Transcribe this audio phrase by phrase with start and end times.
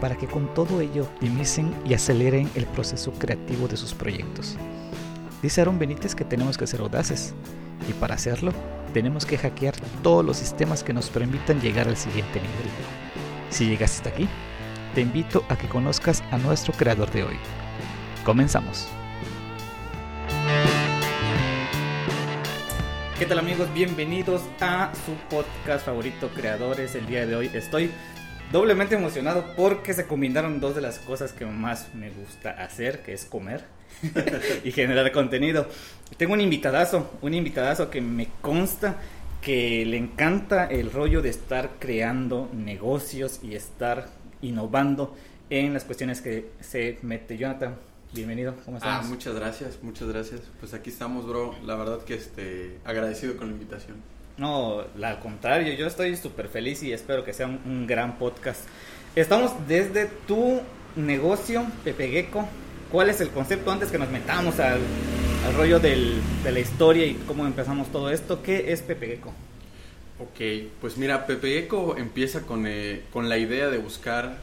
[0.00, 4.56] para que con todo ello optimicen y aceleren el proceso creativo de sus proyectos.
[5.42, 7.34] Dice Aaron Benítez que tenemos que ser audaces
[7.88, 8.52] y para hacerlo
[8.92, 12.70] tenemos que hackear todos los sistemas que nos permitan llegar al siguiente nivel.
[13.50, 14.28] Si llegaste hasta aquí,
[14.94, 17.36] te invito a que conozcas a nuestro creador de hoy.
[18.24, 18.88] Comenzamos.
[23.18, 23.68] ¿Qué tal amigos?
[23.74, 26.94] Bienvenidos a su podcast favorito Creadores.
[26.94, 27.90] El día de hoy estoy
[28.52, 33.12] doblemente emocionado porque se combinaron dos de las cosas que más me gusta hacer, que
[33.12, 33.64] es comer
[34.64, 35.66] y generar contenido.
[36.16, 38.96] Tengo un invitadazo, un invitadazo que me consta
[39.40, 44.08] que le encanta el rollo de estar creando negocios y estar
[44.42, 45.16] innovando
[45.48, 47.38] en las cuestiones que se mete.
[47.38, 47.76] Jonathan,
[48.12, 49.04] Bienvenido, ¿cómo estás?
[49.04, 50.40] Ah, muchas gracias, muchas gracias.
[50.58, 51.54] Pues aquí estamos, bro.
[51.64, 53.98] La verdad que este, agradecido con la invitación.
[54.40, 58.66] No, al contrario, yo estoy súper feliz y espero que sea un, gran podcast.
[59.14, 60.62] Estamos desde tu
[60.96, 62.48] negocio, Pepe Gecko.
[62.90, 64.80] ¿Cuál es el concepto antes que nos metamos al,
[65.58, 68.42] rollo de la historia y cómo empezamos todo esto?
[68.42, 69.34] ¿Qué es Pepe Gecko?
[70.20, 74.38] Ok, pues mira, Pepe Gecko empieza con, eh, con la idea de buscar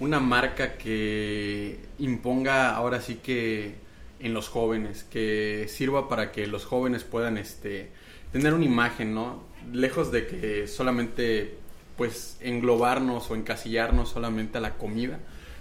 [0.00, 3.74] una marca que imponga ahora sí que
[4.20, 7.90] en los jóvenes, que sirva para que los jóvenes puedan este,
[8.34, 9.44] tener una imagen, ¿no?
[9.72, 11.56] Lejos de que solamente
[11.96, 15.20] pues englobarnos o encasillarnos solamente a la comida,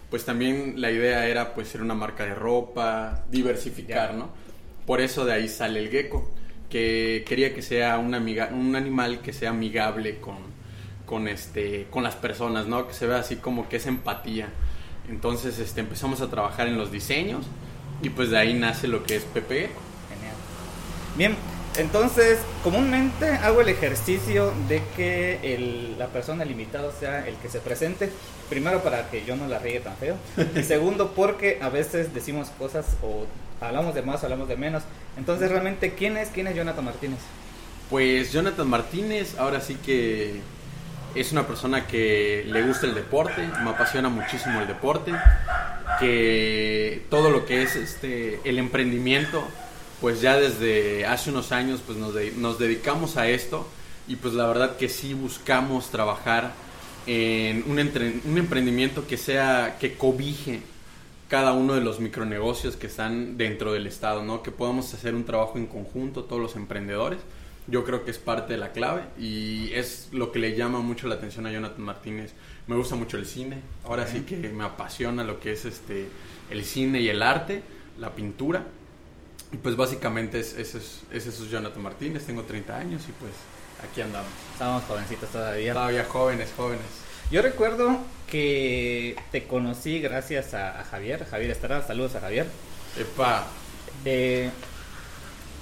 [0.09, 4.29] pues también la idea era pues ser una marca de ropa, diversificar, ¿no?
[4.88, 6.31] Por eso de ahí sale el gecko,
[6.72, 10.38] que quería que sea un, amiga, un animal que sea amigable con,
[11.06, 12.88] con este con las personas, ¿no?
[12.88, 14.50] Que se vea así como que es empatía.
[15.09, 17.45] Entonces, este empezamos a trabajar en los diseños
[18.01, 19.69] y pues de ahí nace lo que es PP.
[20.09, 20.35] Genial.
[21.16, 21.35] Bien,
[21.78, 27.59] entonces, comúnmente hago el ejercicio de que el, la persona limitada sea el que se
[27.59, 28.11] presente.
[28.50, 30.16] Primero para que yo no la riegue tan feo.
[30.56, 33.25] Y segundo porque a veces decimos cosas o
[33.59, 34.83] hablamos de más o hablamos de menos.
[35.17, 36.29] Entonces, realmente, ¿quién es?
[36.29, 37.19] ¿Quién es Jonathan Martínez?
[37.89, 40.41] Pues Jonathan Martínez, ahora sí que
[41.16, 45.12] es una persona que le gusta el deporte, me apasiona muchísimo el deporte,
[46.00, 49.47] que todo lo que es este el emprendimiento,
[50.03, 53.66] pues ya desde hace unos años pues nos, nos dedicamos a esto
[54.06, 56.52] y pues la verdad que sí buscamos trabajar
[57.08, 57.80] en un,
[58.25, 60.59] un emprendimiento que sea que cobije
[61.30, 64.44] cada uno de los micronegocios que están dentro del estado, ¿no?
[64.44, 67.19] Que podamos hacer un trabajo en conjunto todos los emprendedores
[67.68, 71.08] yo creo que es parte de la clave y es lo que le llama mucho
[71.08, 72.34] la atención a Jonathan Martínez.
[72.68, 76.09] Me gusta mucho el cine, ahora sí que me apasiona lo que es este
[76.50, 77.63] el cine y el arte,
[77.97, 78.66] la pintura.
[79.53, 83.31] Y pues básicamente es, ese, es, es Jonathan Martínez, tengo 30 años y pues
[83.88, 84.31] aquí andamos.
[84.52, 85.74] Estamos jovencitos todavía.
[85.74, 86.86] Todavía jóvenes, jóvenes.
[87.30, 88.00] Yo recuerdo
[88.30, 92.47] que te conocí gracias a, Javier, Javier Estrada, saludos a Javier.
[93.00, 93.46] Epa.
[94.06, 94.50] Eh,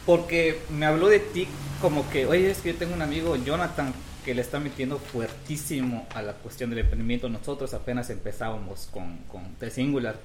[0.06, 1.47] porque me habló de ti
[1.81, 3.94] como que, oye, es que yo tengo un amigo, Jonathan,
[4.24, 7.28] que le está metiendo fuertísimo a la cuestión del emprendimiento.
[7.28, 10.18] Nosotros apenas empezábamos con, con The Singular.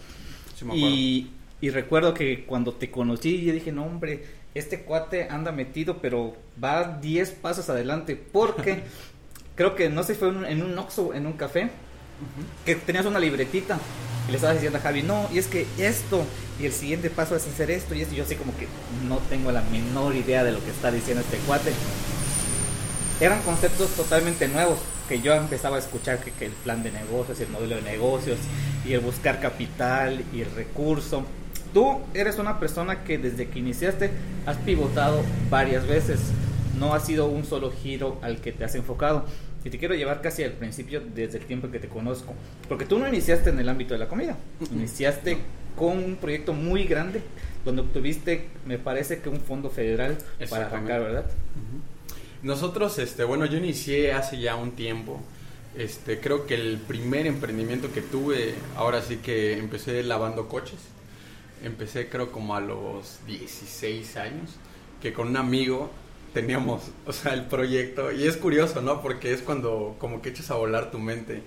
[0.72, 1.30] y,
[1.60, 4.24] y, recuerdo que cuando te conocí, yo dije, no, hombre,
[4.54, 8.16] este cuate anda metido, pero va 10 pasos adelante.
[8.16, 8.82] Porque
[9.54, 11.70] creo que, no sé, fue en un Oxxo, en un café,
[12.64, 13.78] que tenías una libretita
[14.26, 16.24] y le estabas diciendo a Javi, no, y es que esto,
[16.60, 18.66] y el siguiente paso es hacer esto y esto, y yo así como que
[19.08, 21.72] no tengo la menor idea de lo que está diciendo este cuate.
[23.20, 24.78] Eran conceptos totalmente nuevos
[25.08, 27.82] que yo empezaba a escuchar que, que el plan de negocios y el modelo de
[27.82, 28.38] negocios
[28.84, 31.24] y el buscar capital y el recurso.
[31.72, 34.10] Tú eres una persona que desde que iniciaste
[34.46, 36.20] has pivotado varias veces,
[36.78, 39.24] no ha sido un solo giro al que te has enfocado.
[39.64, 42.34] Y te quiero llevar casi al principio desde el tiempo que te conozco.
[42.68, 44.36] Porque tú no iniciaste en el ámbito de la comida.
[44.72, 45.38] Iniciaste
[45.76, 47.20] con un proyecto muy grande
[47.64, 50.16] donde obtuviste, me parece que un fondo federal
[50.48, 51.26] para arrancar, ¿verdad?
[52.42, 55.20] Nosotros, este, bueno, yo inicié hace ya un tiempo.
[55.76, 60.78] Este, creo que el primer emprendimiento que tuve, ahora sí que empecé lavando coches.
[61.62, 64.50] Empecé creo como a los 16 años,
[65.00, 65.90] que con un amigo
[66.32, 68.12] teníamos, o sea, el proyecto.
[68.12, 69.00] Y es curioso, ¿no?
[69.00, 71.42] Porque es cuando como que echas a volar tu mente.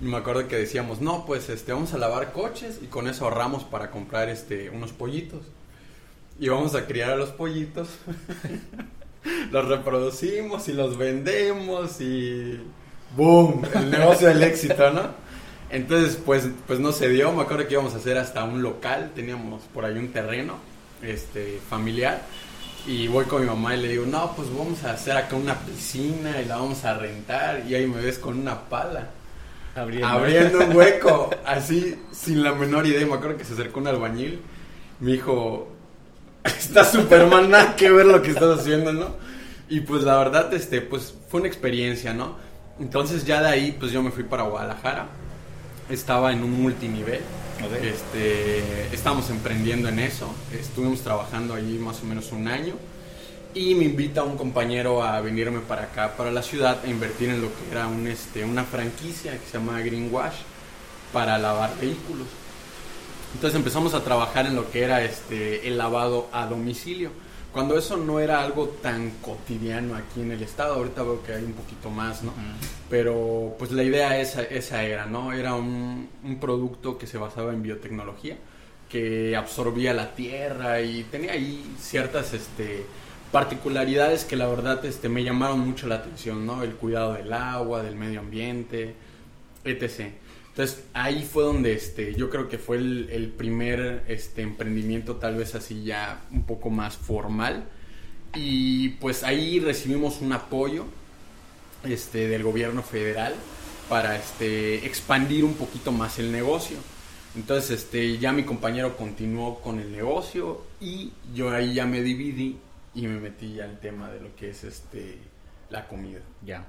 [0.00, 3.24] Y me acuerdo que decíamos, no, pues este, vamos a lavar coches y con eso
[3.24, 5.42] ahorramos para comprar este, unos pollitos.
[6.38, 7.88] y vamos a criar a los pollitos.
[9.50, 12.60] los reproducimos y los vendemos y
[13.16, 13.62] ¡boom!
[13.74, 15.23] El negocio del éxito, ¿no?
[15.74, 17.32] Entonces, pues, pues no se dio.
[17.32, 19.10] Me acuerdo que íbamos a hacer hasta un local.
[19.12, 20.54] Teníamos por ahí un terreno
[21.02, 22.22] este, familiar.
[22.86, 25.58] Y voy con mi mamá y le digo, no, pues vamos a hacer acá una
[25.58, 27.64] piscina y la vamos a rentar.
[27.66, 29.10] Y ahí me ves con una pala.
[29.74, 33.04] Abriendo, un hueco, así, sin la menor idea.
[33.04, 34.42] Me acuerdo que se acercó un albañil.
[35.00, 35.72] Me dijo,
[36.44, 39.16] está Superman, nada que ver lo que estás haciendo, ¿no?
[39.68, 42.36] Y pues la verdad, este, pues fue una experiencia, ¿no?
[42.78, 45.08] Entonces ya de ahí, pues yo me fui para Guadalajara.
[45.88, 47.20] Estaba en un multinivel.
[47.82, 50.34] Este, estábamos emprendiendo en eso.
[50.52, 52.74] Estuvimos trabajando allí más o menos un año.
[53.54, 57.40] Y me invita un compañero a venirme para acá, para la ciudad, a invertir en
[57.40, 60.34] lo que era un, este, una franquicia que se llama Greenwash
[61.12, 62.26] para lavar vehículos.
[63.34, 67.10] Entonces empezamos a trabajar en lo que era este, el lavado a domicilio.
[67.54, 71.44] Cuando eso no era algo tan cotidiano aquí en el estado, ahorita veo que hay
[71.44, 72.34] un poquito más, ¿no?
[72.90, 75.32] Pero pues la idea esa, esa era, ¿no?
[75.32, 78.36] Era un, un, producto que se basaba en biotecnología,
[78.88, 82.86] que absorbía la tierra y tenía ahí ciertas este,
[83.30, 86.64] particularidades que la verdad este, me llamaron mucho la atención, ¿no?
[86.64, 88.96] El cuidado del agua, del medio ambiente,
[89.62, 90.10] etc.
[90.54, 95.56] Entonces ahí fue donde este, yo creo que fue el, primer este, emprendimiento tal vez
[95.56, 97.64] así ya un poco más formal.
[98.36, 100.84] Y pues ahí recibimos un apoyo
[101.82, 103.34] este, del gobierno federal
[103.88, 106.76] para este, expandir un poquito más el negocio.
[107.34, 112.58] Entonces este, ya mi compañero continuó con el negocio y yo ahí ya me dividí
[112.94, 115.18] y me metí ya al tema de lo que es este,
[115.68, 116.20] la comida.
[116.46, 116.64] Ya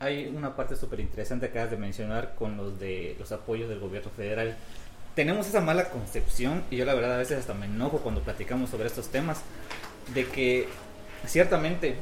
[0.00, 3.80] hay una parte súper interesante que acabas de mencionar con los de los apoyos del
[3.80, 4.56] gobierno federal.
[5.14, 8.70] Tenemos esa mala concepción, y yo la verdad a veces hasta me enojo cuando platicamos
[8.70, 9.42] sobre estos temas,
[10.14, 10.68] de que
[11.26, 11.96] ciertamente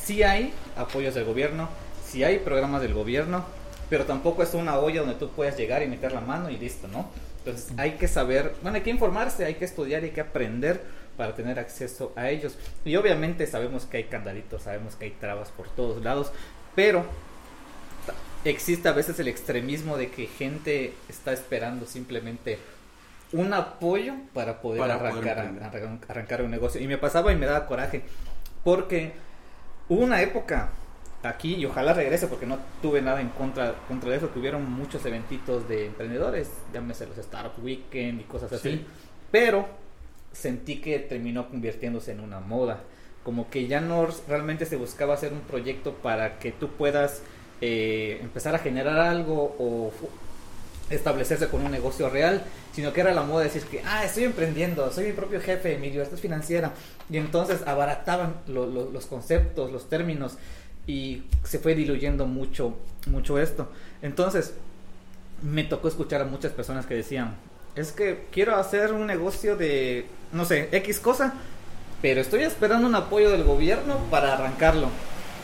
[0.00, 1.68] sí hay apoyos del gobierno,
[2.06, 3.44] sí hay programas del gobierno,
[3.90, 6.86] pero tampoco es una olla donde tú puedes llegar y meter la mano y listo,
[6.86, 7.10] ¿no?
[7.38, 10.80] Entonces hay que saber, bueno, hay que informarse, hay que estudiar, hay que aprender
[11.16, 12.56] para tener acceso a ellos.
[12.84, 16.30] Y obviamente sabemos que hay candaditos, sabemos que hay trabas por todos lados,
[16.74, 17.04] pero
[18.44, 22.58] existe a veces el extremismo de que gente está esperando simplemente
[23.32, 25.52] un apoyo para poder, arrancar,
[26.08, 26.80] arrancar un negocio.
[26.80, 28.02] Y me pasaba y me daba coraje,
[28.64, 29.12] porque
[29.88, 30.70] hubo una época
[31.22, 34.70] aquí, y ojalá regrese porque no tuve nada en contra, contra de eso, que hubieron
[34.70, 38.86] muchos eventitos de emprendedores, llámese los Startup Weekend y cosas así,
[39.30, 39.68] pero
[40.32, 42.80] sentí que terminó convirtiéndose en una moda
[43.28, 47.20] como que ya no realmente se buscaba hacer un proyecto para que tú puedas
[47.60, 49.92] eh, empezar a generar algo o
[50.88, 52.42] establecerse con un negocio real,
[52.72, 55.76] sino que era la moda de decir que, ah, estoy emprendiendo, soy mi propio jefe,
[55.76, 56.72] mi libertad financiera,
[57.10, 60.38] y entonces abarataban los conceptos, los términos,
[60.86, 62.78] y se fue diluyendo mucho,
[63.08, 63.68] mucho esto.
[64.00, 64.54] Entonces,
[65.42, 67.36] me tocó escuchar a muchas personas que decían,
[67.76, 71.34] es que quiero hacer un negocio de, no sé, X cosa,
[72.00, 74.88] pero estoy esperando un apoyo del gobierno para arrancarlo.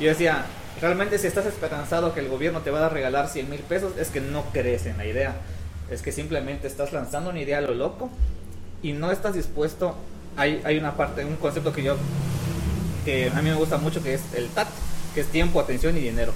[0.00, 0.44] Yo decía,
[0.80, 4.08] realmente si estás esperanzado que el gobierno te va a regalar 100 mil pesos, es
[4.10, 5.36] que no crees en la idea.
[5.90, 8.10] Es que simplemente estás lanzando una idea a lo loco
[8.82, 9.96] y no estás dispuesto.
[10.36, 11.96] Hay, hay una parte, un concepto que yo,
[13.04, 14.68] que a mí me gusta mucho, que es el TAT,
[15.14, 16.32] que es tiempo, atención y dinero.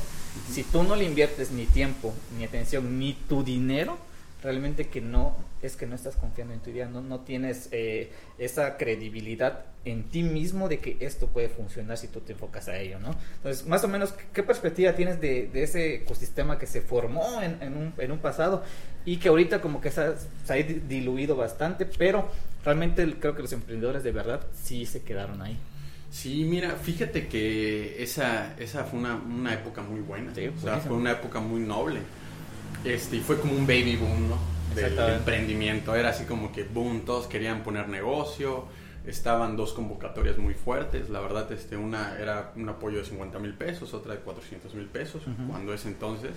[0.53, 3.99] Si tú no le inviertes ni tiempo, ni atención, ni tu dinero,
[4.43, 8.13] realmente que no es que no estás confiando en tu idea, no, no tienes eh,
[8.39, 12.79] esa credibilidad en ti mismo de que esto puede funcionar si tú te enfocas a
[12.79, 13.11] ello, ¿no?
[13.37, 17.93] Entonces, más o menos, ¿qué perspectiva tienes de, ese ecosistema que se formó en, un,
[17.99, 18.63] en, un, pasado
[19.05, 20.15] y que ahorita como que se ha,
[20.45, 22.29] se ha, diluido bastante, pero
[22.65, 25.59] realmente creo que los emprendedores de verdad sí se quedaron ahí?
[26.11, 30.97] Sí, mira, fíjate que esa, esa fue una, una época muy buena, o sea, fue
[30.97, 32.01] una época muy noble
[32.85, 34.39] este, y fue como un baby boom, ¿no?
[34.75, 35.95] Del emprendimiento.
[35.95, 38.67] Era así como que boom, todos querían poner negocio.
[39.07, 41.09] Estaban dos convocatorias muy fuertes.
[41.09, 44.87] La verdad, este, una era un apoyo de 50 mil pesos, otra de 400 mil
[44.87, 46.33] pesos, cuando es entonces.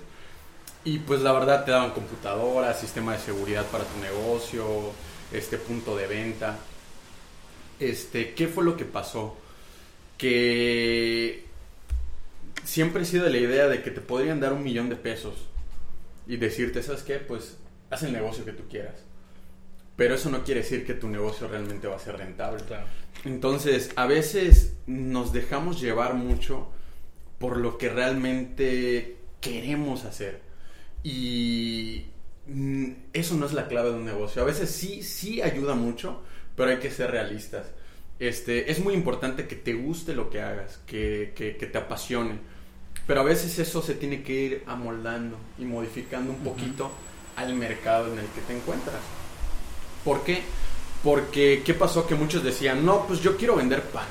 [0.83, 4.65] Y pues la verdad te daban computadoras, sistema de seguridad para tu negocio,
[5.31, 6.57] este punto de venta.
[7.79, 9.38] Este, ¿qué fue lo que pasó?
[10.17, 11.45] Que
[12.63, 15.50] siempre he sido la idea de que te podrían dar un millón de pesos
[16.28, 17.16] y decirte, ¿sabes qué?
[17.16, 17.58] Pues
[17.90, 18.96] haz el negocio que tú quieras.
[19.96, 22.63] Pero eso no quiere decir que tu negocio realmente va a ser rentable.
[23.25, 26.70] Entonces, a veces nos dejamos llevar mucho
[27.38, 30.42] por lo que realmente queremos hacer.
[31.04, 32.06] Y
[32.48, 34.42] mm, eso no es la clave de un negocio.
[34.42, 36.22] A veces sí, sí ayuda mucho,
[36.56, 37.68] pero hay que ser realistas.
[38.20, 42.40] Este, es muy importante que te guste lo que hagas, que, que, te apasione,
[43.12, 46.89] pero a veces eso se tiene que ir amoldando y modificando un poquito
[47.36, 49.01] al mercado en el que te encuentras.
[50.06, 50.41] ¿Por qué?
[51.03, 52.08] Porque, ¿qué pasó?
[52.08, 54.08] Que muchos decían, no, pues yo quiero vender pan.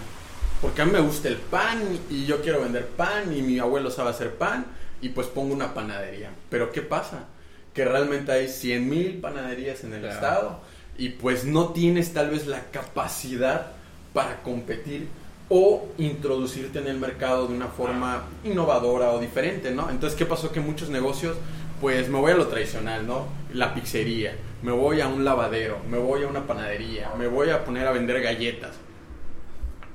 [0.61, 1.81] Porque a mí me gusta el pan
[2.11, 4.67] y yo quiero vender pan y mi abuelo sabe hacer pan
[5.01, 6.29] y pues pongo una panadería.
[6.51, 7.25] Pero ¿qué pasa?
[7.73, 10.61] Que realmente hay 100 mil panaderías en el estado
[10.99, 13.69] y pues no tienes tal vez la capacidad
[14.13, 15.09] para competir
[15.51, 19.91] o introducirte en el mercado de una forma innovadora o diferente, ¿no?
[19.91, 20.53] Entonces, ¿qué pasó?
[20.53, 21.37] Que muchos negocios,
[21.81, 23.27] pues me voy a lo tradicional, ¿no?
[23.53, 27.65] La pizzería, me voy a un lavadero, me voy a una panadería, me voy a
[27.65, 28.77] poner a vender galletas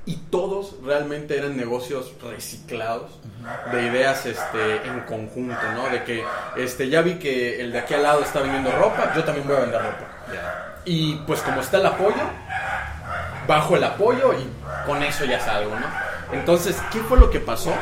[0.06, 3.18] y todos realmente eran negocios reciclados
[3.72, 5.88] de ideas este en conjunto, ¿no?
[5.90, 6.22] De que
[6.56, 9.56] este ya vi que el de aquí al lado está vendiendo ropa, yo también voy
[9.56, 10.06] a vender ropa.
[10.84, 12.22] Y pues como está el apoyo,
[13.46, 14.46] bajo el apoyo y
[14.86, 15.86] con eso ya salgo, ¿no?
[16.32, 17.72] Entonces, ¿qué fue lo que pasó?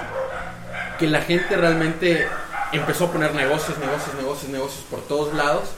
[0.99, 2.27] Que la gente realmente
[2.73, 5.71] empezó a poner negocios, negocios, negocios, negocios por todos lados,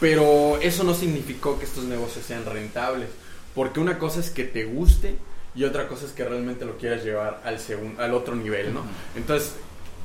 [0.00, 3.08] pero eso no significó que estos negocios sean rentables,
[3.54, 5.16] porque una cosa es que te guste
[5.54, 7.58] y otra cosa es que realmente lo quieras llevar al,
[7.98, 8.82] al otro nivel, ¿no?
[9.16, 9.54] Entonces,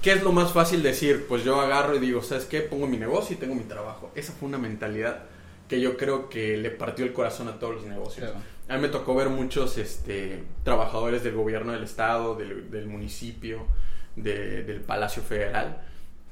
[0.02, 1.26] ¿qué es lo más fácil decir?
[1.28, 2.62] Pues yo agarro y digo, ¿sabes qué?
[2.62, 4.12] Pongo mi negocio y tengo mi trabajo.
[4.16, 5.24] Esa fue una mentalidad
[5.68, 8.30] que yo creo que le partió el corazón a todos los negocios.
[8.72, 13.68] A mí me tocó ver muchos este, trabajadores del gobierno del estado, del, municipio,
[14.16, 15.82] del Palacio Federal,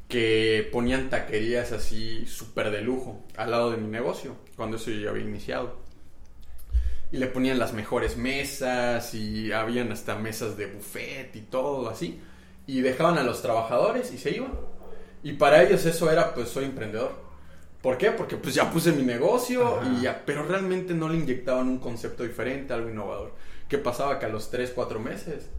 [0.07, 5.01] que ponían taquerías así súper de lujo al lado de mi negocio, cuando eso yo
[5.01, 5.79] ya había iniciado
[7.11, 12.21] y le ponían las mejores mesas y habían hasta mesas de buffet y todo así.
[12.67, 14.53] Y dejaban a los trabajadores y se iban.
[15.23, 17.28] Y para ellos eso era, pues soy emprendedor.
[17.81, 18.11] ¿Por qué?
[18.11, 22.23] Porque pues ya puse mi negocio y ya, pero realmente no le inyectaban un concepto
[22.23, 23.33] diferente, algo innovador.
[23.69, 24.19] ¿Qué pasaba?
[24.19, 25.49] Que a los 3, 4 meses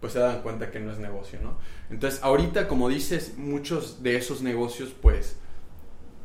[0.00, 1.58] pues se daban cuenta que no es negocio, ¿no?
[1.88, 5.36] Entonces, ahorita, como dices, muchos de esos negocios pues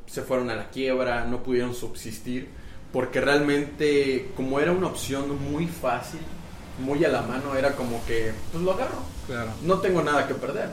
[0.08, 2.50] se fueron a la quiebra, no pudieron subsistir
[2.92, 6.20] porque realmente como era una opción muy fácil,
[6.80, 9.04] muy a la mano, era como que, pues lo agarro.
[9.28, 9.52] Claro.
[9.64, 10.70] No tengo nada que perder.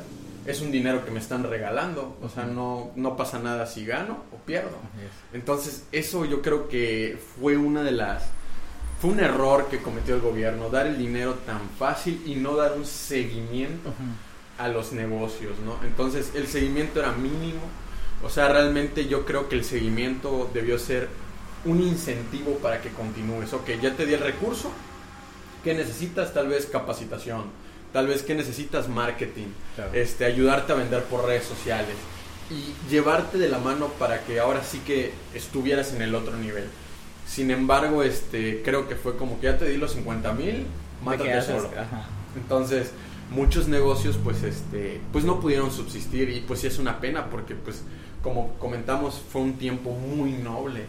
[0.48, 4.24] Es un dinero que me están regalando, o sea, no, no pasa nada si gano
[4.32, 4.78] o pierdo.
[5.34, 8.24] Entonces, eso yo creo que fue una de las...
[8.98, 12.72] Fue un error que cometió el gobierno, dar el dinero tan fácil y no dar
[12.72, 13.92] un seguimiento
[14.56, 15.76] a los negocios, ¿no?
[15.86, 17.60] Entonces, el seguimiento era mínimo.
[18.24, 21.08] O sea, realmente yo creo que el seguimiento debió ser
[21.64, 23.52] un incentivo para que continúes.
[23.52, 24.70] Ok, ya te di el recurso,
[25.62, 26.32] ¿qué necesitas?
[26.32, 27.44] Tal vez capacitación,
[27.92, 29.48] tal vez que necesitas marketing,
[29.92, 31.94] este, ayudarte a vender por redes sociales
[32.50, 36.64] y llevarte de la mano para que ahora sí que estuvieras en el otro nivel.
[37.26, 40.66] Sin embargo, este, creo que fue como que ya te di los 50 mil,
[41.04, 41.70] mátate solo.
[42.36, 42.92] Entonces,
[43.30, 47.54] muchos negocios pues este pues no pudieron subsistir y pues sí es una pena porque
[47.54, 47.82] pues
[48.22, 50.86] como comentamos fue un tiempo muy noble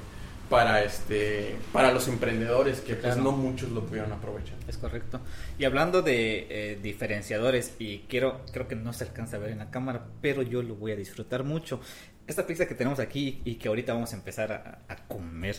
[0.49, 4.57] para este para los emprendedores que pues no muchos lo pudieron aprovechar.
[4.67, 5.21] Es correcto.
[5.57, 9.59] Y hablando de eh, diferenciadores y quiero creo que no se alcanza a ver en
[9.59, 11.79] la cámara, pero yo lo voy a disfrutar mucho.
[12.27, 15.55] Esta pizza que tenemos aquí y que ahorita vamos a empezar a, comer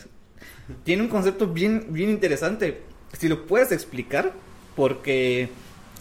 [0.83, 2.81] tiene un concepto bien bien interesante.
[3.13, 4.33] Si lo puedes explicar
[4.75, 5.49] porque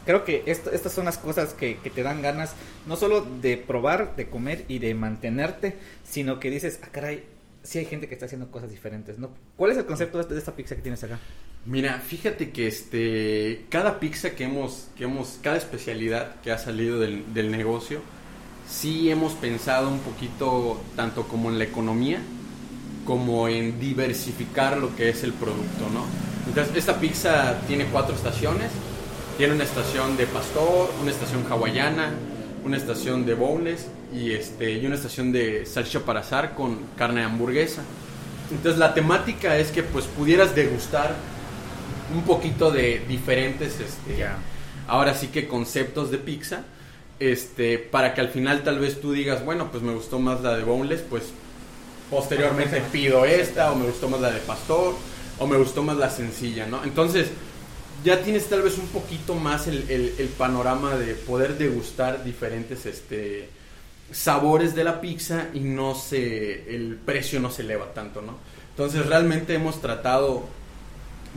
[0.04, 2.54] creo que esto, estas son las cosas que, que, te dan ganas
[2.87, 7.25] no solo de probar, de comer y de mantenerte, sino que dices, ah, caray,
[7.62, 9.31] sí hay gente que está haciendo cosas diferentes, ¿no?
[9.57, 11.19] ¿Cuál es el concepto de esta pizza que tienes acá?
[11.67, 16.99] Mira, fíjate que este cada pizza que hemos que hemos cada especialidad que ha salido
[16.99, 18.00] del, negocio
[18.67, 22.21] sí hemos pensado un poquito tanto como en la economía
[23.05, 26.05] como en diversificar lo que es el producto, ¿no?
[26.47, 28.71] Entonces, esta pizza tiene cuatro estaciones.
[29.37, 32.12] Tiene una estación de pastor, una estación hawaiana,
[32.64, 37.23] una estación de boneless y, este, y una estación de salchicha para asar con carne
[37.23, 37.83] hamburguesa.
[38.50, 41.14] Entonces la temática es que pues pudieras degustar
[42.14, 44.26] un poquito de diferentes, este,
[44.88, 46.64] ahora sí que conceptos de pizza,
[47.21, 50.57] este, para que al final tal vez tú digas, bueno, pues me gustó más la
[50.57, 51.25] de boneless, pues
[52.11, 54.97] posteriormente pido esta, o me gustó más la de pastor,
[55.38, 56.83] o me gustó más la sencilla, ¿no?
[56.83, 57.29] Entonces,
[58.02, 63.49] ya tienes tal vez un poquito más el, el, panorama de poder degustar diferentes este,
[64.12, 68.37] sabores de la pizza y no se, el precio no se eleva tanto, ¿no?
[68.71, 70.45] Entonces realmente hemos tratado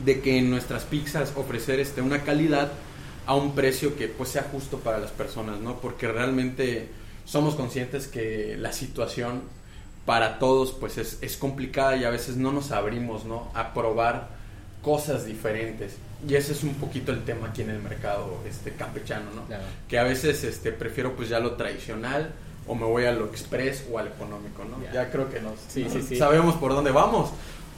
[0.04, 2.72] de que en nuestras pizzas ofrecer este, una calidad
[3.26, 5.80] a un precio que pues sea justo para las personas, ¿no?
[5.80, 6.88] Porque realmente
[7.24, 9.42] somos conscientes que la situación
[10.04, 13.50] para todos pues es, es complicada y a veces no nos abrimos, ¿no?
[13.54, 14.28] A probar
[14.82, 15.96] cosas diferentes.
[16.28, 19.42] Y ese es un poquito el tema aquí en el mercado este campechano, ¿no?
[19.88, 22.32] Que a veces este prefiero pues ya lo tradicional
[22.66, 24.78] o me voy a lo express o al económico, ¿no?
[24.92, 27.30] Ya creo que nos, sí, sí, sabemos por dónde vamos.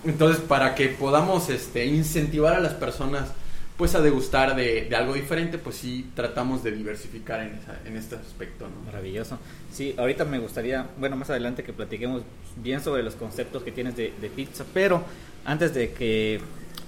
[0.04, 3.28] Entonces, para que podamos este, incentivar a las personas
[3.76, 8.66] pues a degustar de, algo diferente, pues sí tratamos de diversificar en, en este aspecto.
[8.66, 8.86] ¿no?
[8.86, 9.38] Maravilloso.
[9.70, 12.22] Sí, ahorita me gustaría, bueno, más adelante que platiquemos
[12.56, 15.02] bien sobre los conceptos que tienes de, pizza, pero
[15.44, 16.40] antes de que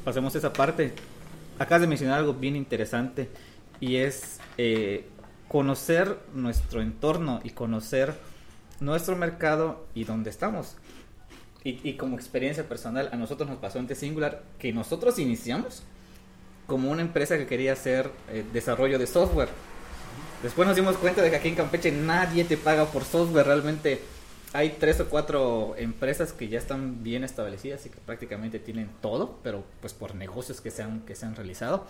[0.05, 0.93] pasemos esa parte,
[1.59, 3.29] acabas de mencionar algo bien interesante
[3.81, 5.05] y es eh,
[5.49, 8.15] conocer nuestro entorno y conocer
[8.81, 10.77] nuestro mercado y dónde estamos.
[11.65, 15.83] Y, como experiencia personal, a nosotros nos pasó en T-Singular que nosotros iniciamos
[16.67, 19.49] como una empresa que quería hacer eh, desarrollo de software.
[20.43, 23.47] Después nos dimos cuenta de que aquí en Campeche nadie te paga por software.
[23.47, 24.01] Realmente
[24.55, 29.39] hay tres o cuatro empresas que ya están bien establecidas y que prácticamente tienen todo,
[29.43, 31.87] pero pues por negocios que se que se han realizado.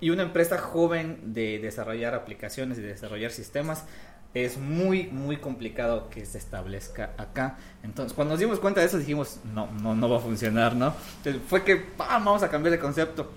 [0.00, 3.84] Y una empresa joven de desarrollar aplicaciones y de desarrollar sistemas
[4.32, 7.58] es muy, muy complicado que se establezca acá.
[7.82, 10.94] Entonces, cuando nos dimos cuenta de eso, dijimos, no, no, no va a funcionar, ¿no?
[11.18, 13.30] Entonces, fue que, vamos a cambiar de concepto.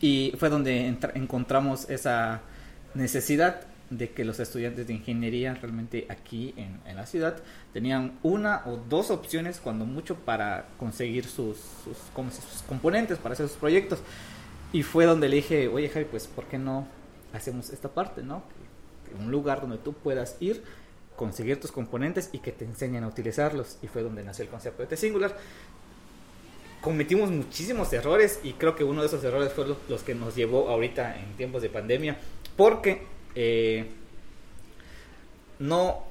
[0.00, 2.40] Y fue donde encontramos esa
[2.94, 7.36] necesidad de que los estudiantes de ingeniería realmente aquí en, la ciudad
[7.72, 13.48] tenían una o dos opciones cuando mucho para conseguir sus, sus, sus, componentes para hacer
[13.48, 14.00] sus proyectos.
[14.72, 16.86] Y fue donde le dije, oye Javi, pues ¿por qué no
[17.32, 18.42] hacemos esta parte, no?
[19.18, 20.62] Un lugar donde tú puedas ir,
[21.16, 23.78] conseguir tus componentes y que te enseñen a utilizarlos.
[23.82, 25.36] Y fue donde nació el concepto de T-Singular
[26.86, 30.68] cometimos muchísimos errores y creo que uno de esos errores fue los, que nos llevó
[30.68, 32.16] ahorita en tiempos de pandemia
[32.56, 33.02] porque
[33.34, 33.90] eh,
[35.58, 36.04] no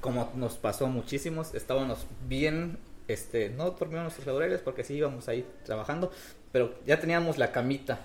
[0.00, 2.78] como nos pasó muchísimos estábamos bien
[3.08, 6.10] este no dormíamos nuestros laureles porque sí íbamos ahí trabajando
[6.52, 8.00] pero ya teníamos la camita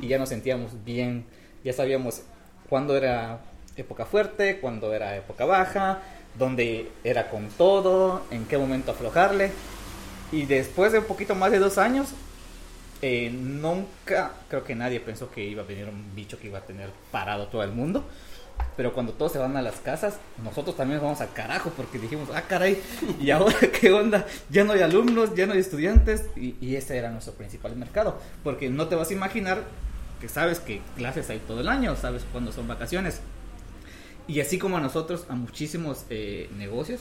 [0.00, 1.24] y ya nos sentíamos bien
[1.64, 2.22] ya sabíamos
[2.68, 3.40] cuándo era
[3.76, 6.02] época fuerte cuándo era época baja
[6.38, 9.52] dónde era con todo en qué momento aflojarle
[10.32, 12.08] y después de un poquito más de dos años,
[13.02, 16.62] eh, nunca creo que nadie pensó que iba a venir un bicho que iba a
[16.62, 18.02] tener parado todo el mundo.
[18.76, 22.28] Pero cuando todos se van a las casas, nosotros también vamos a carajo porque dijimos,
[22.34, 22.80] ah, caray,
[23.20, 24.26] ¿y ahora qué onda?
[24.48, 28.18] Ya no hay alumnos, ya no hay estudiantes y, y ese era nuestro principal mercado.
[28.42, 29.62] Porque no te vas a imaginar
[30.20, 33.20] que sabes que clases hay todo el año, sabes cuándo son vacaciones.
[34.28, 37.00] Y así como a nosotros, a muchísimos eh, negocios,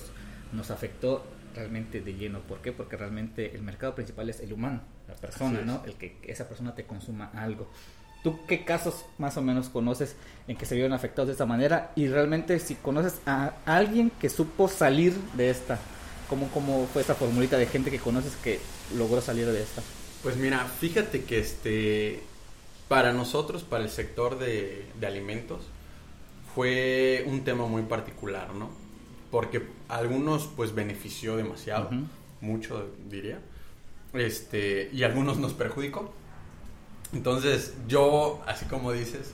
[0.51, 1.23] nos afectó
[1.55, 2.39] realmente de lleno.
[2.39, 2.71] ¿Por qué?
[2.71, 5.83] Porque realmente el mercado principal es el humano, la persona, ¿no?
[5.85, 7.69] El que esa persona te consuma algo.
[8.23, 10.15] ¿Tú qué casos más o menos conoces
[10.47, 11.91] en que se vieron afectados de esta manera?
[11.95, 15.79] Y realmente si conoces a alguien que supo salir de esta,
[16.29, 18.59] ¿cómo, cómo fue esa formulita de gente que conoces que
[18.95, 19.81] logró salir de esta?
[20.21, 22.21] Pues mira, fíjate que este,
[22.87, 25.61] para nosotros, para el sector de, de alimentos,
[26.53, 28.69] fue un tema muy particular, ¿no?
[29.31, 31.89] porque algunos pues benefició demasiado,
[32.41, 33.39] mucho diría,
[34.13, 36.13] este, y algunos nos perjudicó.
[37.13, 39.33] Entonces yo, así como dices,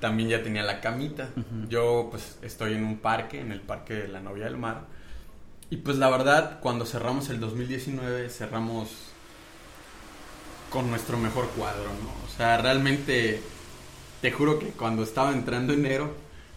[0.00, 1.28] también ya tenía la camita.
[1.68, 4.82] Yo pues estoy en un parque, en el Parque de la Novia del Mar.
[5.70, 8.90] Y pues la verdad, cuando cerramos el 2019, cerramos
[10.70, 12.26] con nuestro mejor cuadro, ¿no?
[12.26, 13.40] O sea, realmente,
[14.20, 16.12] te juro que cuando estaba entrando enero,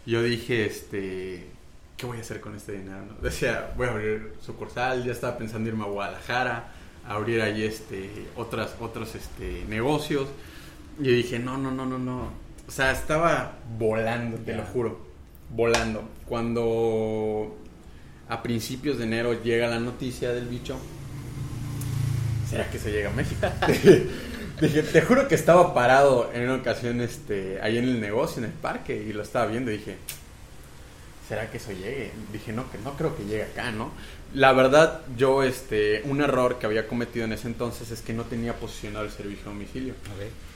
[0.05, 1.47] yo dije, este,
[1.95, 3.05] ¿qué voy a hacer con este dinero?
[3.21, 6.71] Decía, voy a abrir sucursal, ya estaba pensando irme a Guadalajara,
[7.07, 10.27] abrir ahí este, otras, otros este, negocios.
[10.99, 12.31] Y dije, no, no, no, no, no.
[12.67, 14.99] O sea, estaba volando, te lo juro,
[15.49, 16.03] volando.
[16.25, 17.55] Cuando
[18.27, 20.77] a principios de enero llega la noticia del bicho,
[22.49, 23.47] ¿será que se llega a México?
[24.61, 28.45] Dije, te juro que estaba parado en una ocasión este, ahí en el negocio, en
[28.45, 29.97] el parque, y lo estaba viendo y dije,
[31.27, 32.11] ¿será que eso llegue?
[32.31, 33.91] Dije, no, que no creo que llegue acá, ¿no?
[34.33, 38.23] La verdad, yo, este, un error que había cometido en ese entonces es que no
[38.23, 39.93] tenía posicionado el servicio a domicilio.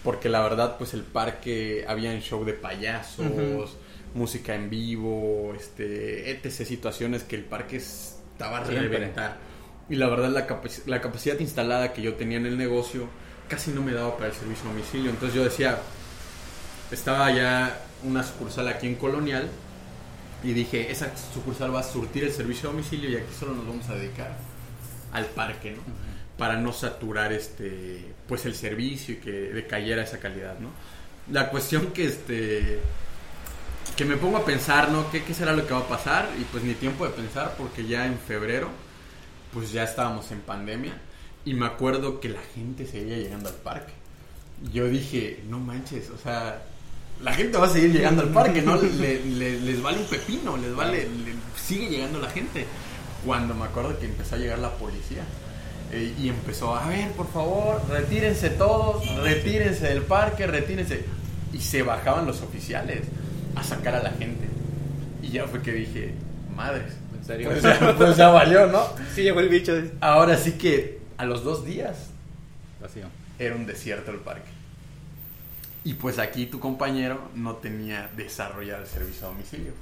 [0.04, 3.78] Porque la verdad, pues el parque, había un show de payasos,
[4.14, 6.52] música en vivo, este, etc.
[6.66, 9.38] situaciones que el parque estaba a reventar.
[9.90, 10.48] Y la verdad, la,
[10.86, 13.08] la capacidad instalada que yo tenía en el negocio
[13.50, 15.10] casi no me daba para el servicio a domicilio.
[15.10, 15.78] Entonces yo decía,
[16.92, 19.50] estaba ya una sucursal aquí en Colonial
[20.44, 23.68] y dije, esa sucursal va a surtir el servicio a domicilio y aquí solo nos
[23.68, 24.36] vamos a dedicar
[25.14, 25.82] al parque, ¿no?
[26.38, 30.70] Para no saturar este pues el servicio y que decayera esa calidad, ¿no?
[31.32, 32.80] La cuestión que este
[33.96, 35.12] que me pongo a pensar, ¿no?
[35.12, 36.30] ¿Qué, ¿Qué será lo que va a pasar?
[36.40, 38.70] Y pues ni tiempo de pensar porque ya en febrero
[39.54, 40.94] pues ya estábamos en pandemia
[41.46, 43.94] y me acuerdo que la gente seguía llegando al parque.
[44.72, 46.64] Yo dije, no manches, o sea,
[47.24, 48.76] la gente va a seguir llegando al parque, ¿no?
[48.82, 52.66] Le- le- les vale un pepino, les vale, le- sigue llegando la gente.
[53.26, 55.24] Cuando me acuerdo que empezó a llegar la policía.
[55.94, 61.04] eh, y empezó, a ver, por favor, retírense todos, retírense del parque, retírense.
[61.52, 63.02] Y se bajaban los oficiales
[63.56, 64.48] a sacar a la gente.
[65.22, 66.14] Y ya fue que dije,
[66.56, 66.94] madres.
[67.20, 67.50] ¿En serio?
[67.50, 68.86] Pues ya, pues ya valió, ¿no?
[69.14, 69.74] Sí, llegó el bicho.
[70.00, 71.98] Ahora sí que a los dos días
[72.82, 73.08] Vacío.
[73.38, 74.50] era un desierto el parque.
[75.84, 79.74] Y pues aquí tu compañero no tenía desarrollado el servicio a domicilio.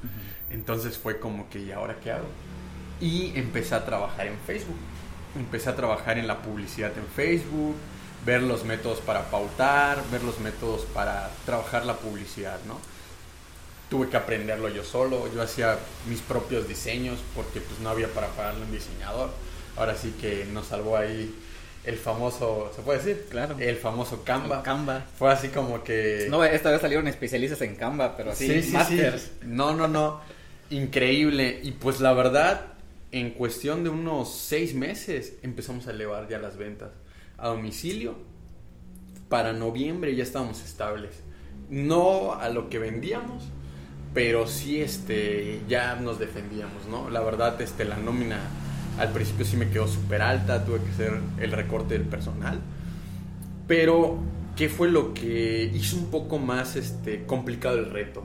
[0.49, 2.27] Entonces fue como que, ¿y ahora qué hago?
[3.01, 4.77] Y empecé a trabajar en Facebook.
[5.35, 7.75] Empecé a trabajar en la publicidad en Facebook,
[8.25, 12.79] ver los métodos para pautar, ver los métodos para trabajar la publicidad, ¿no?
[13.89, 18.27] Tuve que aprenderlo yo solo, yo hacía mis propios diseños porque pues no había para
[18.27, 19.31] pagarle un diseñador.
[19.75, 21.35] Ahora sí que nos salvó ahí
[21.89, 23.25] el famoso, ¿se puede decir?
[23.30, 23.56] Claro.
[23.60, 24.63] El famoso Canva.
[24.63, 25.06] Canva.
[25.17, 26.28] Fue así como que...
[26.30, 29.21] No, esta vez salieron especialistas en Canva, pero así, Sí, sí, masters.
[29.23, 29.32] sí.
[29.45, 30.21] No, no, no.
[30.69, 31.60] Increíble.
[31.63, 32.62] Y pues la verdad,
[33.12, 36.91] en cuestión de unos seis meses empezamos a elevar ya las ventas
[37.38, 38.15] a domicilio.
[39.28, 41.12] Para noviembre ya estábamos estables.
[41.69, 43.43] No a lo que vendíamos,
[44.13, 47.10] pero sí este, ya nos defendíamos, ¿no?
[47.10, 48.39] La verdad, este, la nómina
[48.99, 52.59] al principio sí me quedó súper alta, tuve que hacer el recorte del personal.
[53.67, 54.17] Pero,
[54.55, 58.23] ¿qué fue lo que hizo un poco más este, complicado el reto?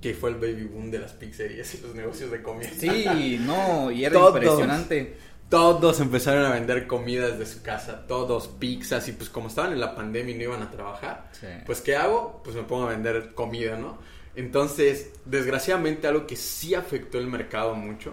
[0.00, 2.70] Que fue el baby boom de las pizzerías y los negocios de comida.
[2.78, 4.34] Sí, no, y era Todos.
[4.36, 5.16] impresionante.
[5.48, 9.80] Todos empezaron a vender comidas de su casa, todos pizzas y pues como estaban en
[9.80, 11.46] la pandemia y no iban a trabajar, Sí.
[11.64, 12.42] pues ¿qué hago?
[12.44, 13.96] Pues me pongo a vender comida, ¿no?
[14.36, 18.12] Entonces, desgraciadamente algo que sí afectó el mercado mucho,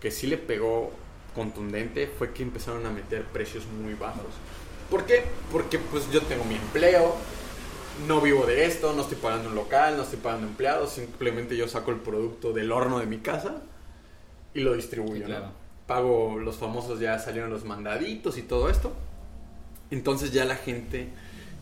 [0.00, 0.92] que sí le pegó
[1.34, 4.32] contundente, fue que empezaron a meter precios muy bajos.
[4.90, 5.24] ¿Por qué?
[5.52, 7.14] Porque pues yo tengo mi empleo,
[8.06, 11.68] no vivo de esto, no estoy pagando un local, no estoy pagando empleados, simplemente yo
[11.68, 13.62] saco el producto del horno de mi casa
[14.54, 15.46] y lo distribuyo, Sí, claro.
[15.46, 15.52] ¿no?
[15.86, 18.92] Pago los famosos, ya salieron los mandaditos y todo esto.
[19.90, 21.08] Entonces ya la gente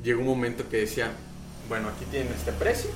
[0.03, 1.12] llegó un momento que decía,
[1.68, 2.90] bueno, aquí tienen este precio,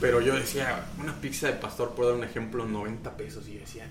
[0.00, 3.88] pero yo decía, una pizza de pastor, por dar un ejemplo, 90 pesos, y decía,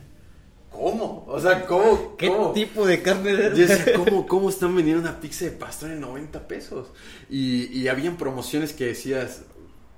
[0.73, 1.23] ¿cómo?
[1.27, 2.17] O sea, ¿cómo?
[2.17, 2.51] ¿Qué cómo?
[2.51, 3.69] tipo de carne Yo es?
[3.69, 6.87] decía, ¿cómo, ¿cómo están vendiendo una pizza de pastor en 90 pesos?
[7.29, 9.43] Y, y habían promociones que decías,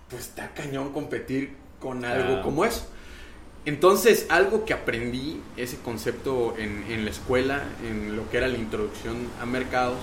[0.10, 2.88] pues está cañón competir con algo como eso.
[3.66, 8.58] Entonces, algo que aprendí, ese concepto en, en la escuela, en lo que era la
[8.58, 9.98] introducción a mercados,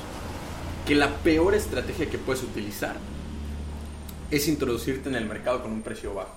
[0.87, 2.97] que la peor estrategia que puedes utilizar
[4.33, 6.35] es introducirte en el mercado con un precio bajo.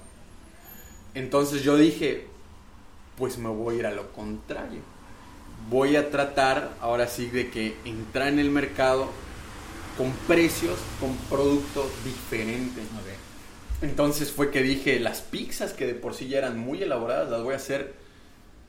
[1.16, 2.28] Entonces yo dije,
[3.18, 4.82] pues me voy a ir a lo contrario.
[5.70, 9.10] Voy a tratar ahora sí de que entrar en el mercado
[9.98, 12.84] con precios, con productos diferentes.
[13.82, 17.44] Entonces fue que dije, las pizzas que de por sí ya eran muy elaboradas, las
[17.44, 17.94] voy a hacer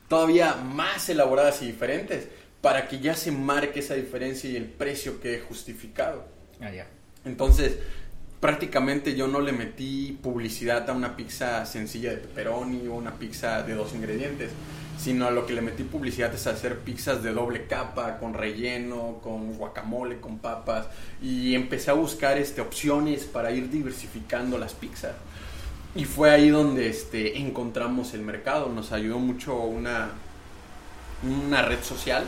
[0.07, 2.27] todavía más elaboradas y diferentes
[2.61, 6.25] para que ya se marque esa diferencia y el precio quede justificado.
[6.61, 6.71] Ah.
[7.25, 7.77] Entonces,
[8.39, 13.63] prácticamente yo no le metí publicidad a una pizza sencilla de pepperoni o una pizza
[13.63, 14.51] de dos ingredientes,
[14.99, 19.19] sino a lo que le metí publicidad es hacer pizzas de doble capa, con relleno,
[19.23, 20.87] con guacamole, con papas,
[21.21, 25.15] y empecé a buscar este, opciones para ir diversificando las pizzas.
[25.95, 30.09] Y fue ahí donde este, encontramos el mercado, nos ayudó mucho una,
[31.23, 32.23] una red social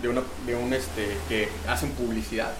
[0.00, 2.52] de, una, de un este, que hacen publicidad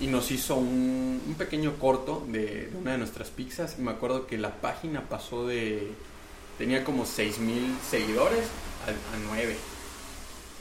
[0.00, 3.90] y nos hizo un, un pequeño corto de, de una de nuestras pizzas y me
[3.90, 5.92] acuerdo que la página pasó de
[6.58, 8.44] tenía como 6000 seguidores
[8.86, 9.56] a, a 9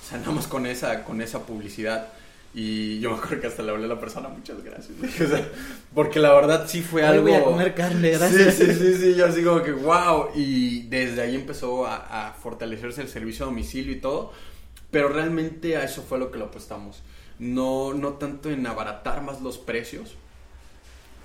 [0.04, 2.14] o sea nada más con esa con esa publicidad
[2.58, 5.46] y yo me acuerdo que hasta le hablé a la persona muchas gracias O sea,
[5.94, 8.56] porque la verdad sí fue Hoy algo voy a comer carne, gracias.
[8.56, 10.30] Sí, sí, sí, sí, yo así como que wow.
[10.34, 14.32] Y desde ahí empezó a, a fortalecerse el servicio a domicilio y todo.
[14.90, 17.02] Pero realmente a eso fue lo que lo apostamos.
[17.40, 20.16] No, no tanto en abaratar más los precios,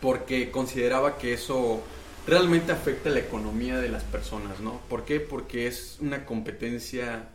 [0.00, 1.82] porque consideraba que eso
[2.26, 4.80] realmente afecta la economía de las personas, ¿no?
[4.88, 5.20] ¿Por qué?
[5.20, 7.28] Porque es una competencia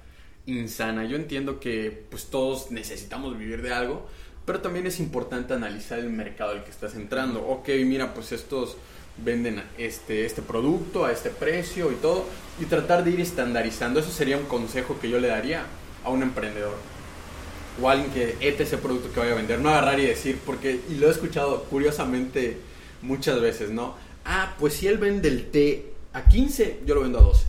[0.46, 1.06] insana.
[1.06, 4.08] Yo entiendo que pues todos necesitamos vivir de algo,
[4.46, 7.46] pero también es importante analizar el mercado al que estás entrando.
[7.48, 8.78] Ok, mira, pues estos
[9.18, 12.26] venden este, este producto a este precio y todo,
[12.60, 14.00] y tratar de ir estandarizando.
[14.00, 15.66] Eso sería un consejo que yo le daría
[16.04, 16.76] a un emprendedor
[17.82, 19.60] o alguien que este ese producto que vaya a vender.
[19.60, 22.58] No agarrar y decir, porque, y lo he escuchado curiosamente
[23.02, 23.96] muchas veces, ¿no?
[24.26, 27.46] Ah, pues si él vende el té a 15, yo lo vendo a 12.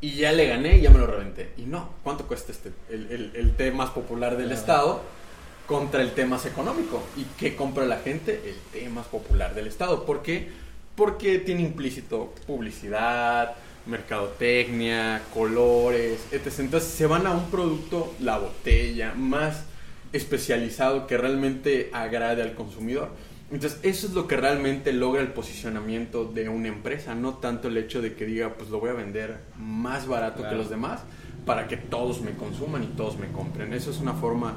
[0.00, 1.50] Y ya le gané y ya me lo reventé.
[1.56, 4.60] Y no, ¿cuánto cuesta este, el, el- el té más popular del Claro.
[4.60, 5.22] estado?
[5.66, 7.02] contra el tema económico.
[7.16, 8.42] ¿Y qué compra la gente?
[8.44, 10.04] El tema popular del Estado.
[10.04, 10.50] ¿Por qué?
[10.96, 13.54] Porque tiene implícito publicidad,
[13.86, 16.60] mercadotecnia, colores, etc.
[16.60, 19.64] Entonces se van a un producto, la botella, más
[20.12, 23.10] especializado que realmente agrade al consumidor.
[23.50, 27.76] Entonces, eso es lo que realmente logra el posicionamiento de una empresa, no tanto el
[27.76, 31.02] hecho de que diga, pues lo voy a vender más barato que los demás
[31.44, 33.74] para que todos me consuman y todos me compren.
[33.74, 34.56] Eso es una forma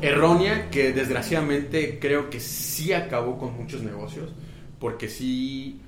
[0.00, 4.30] errónea que desgraciadamente creo que sí acabó con muchos negocios,
[4.78, 5.80] porque sí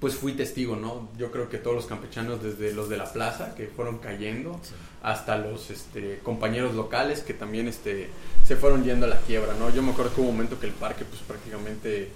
[0.00, 1.08] pues fui testigo, ¿no?
[1.16, 4.60] Yo creo que todos los campechanos, desde los de la plaza, que fueron cayendo,
[5.02, 8.08] hasta los este, compañeros locales que también este,
[8.44, 9.70] se fueron yendo a la quiebra, ¿no?
[9.70, 12.10] Yo me acuerdo que hubo un momento que el parque, pues prácticamente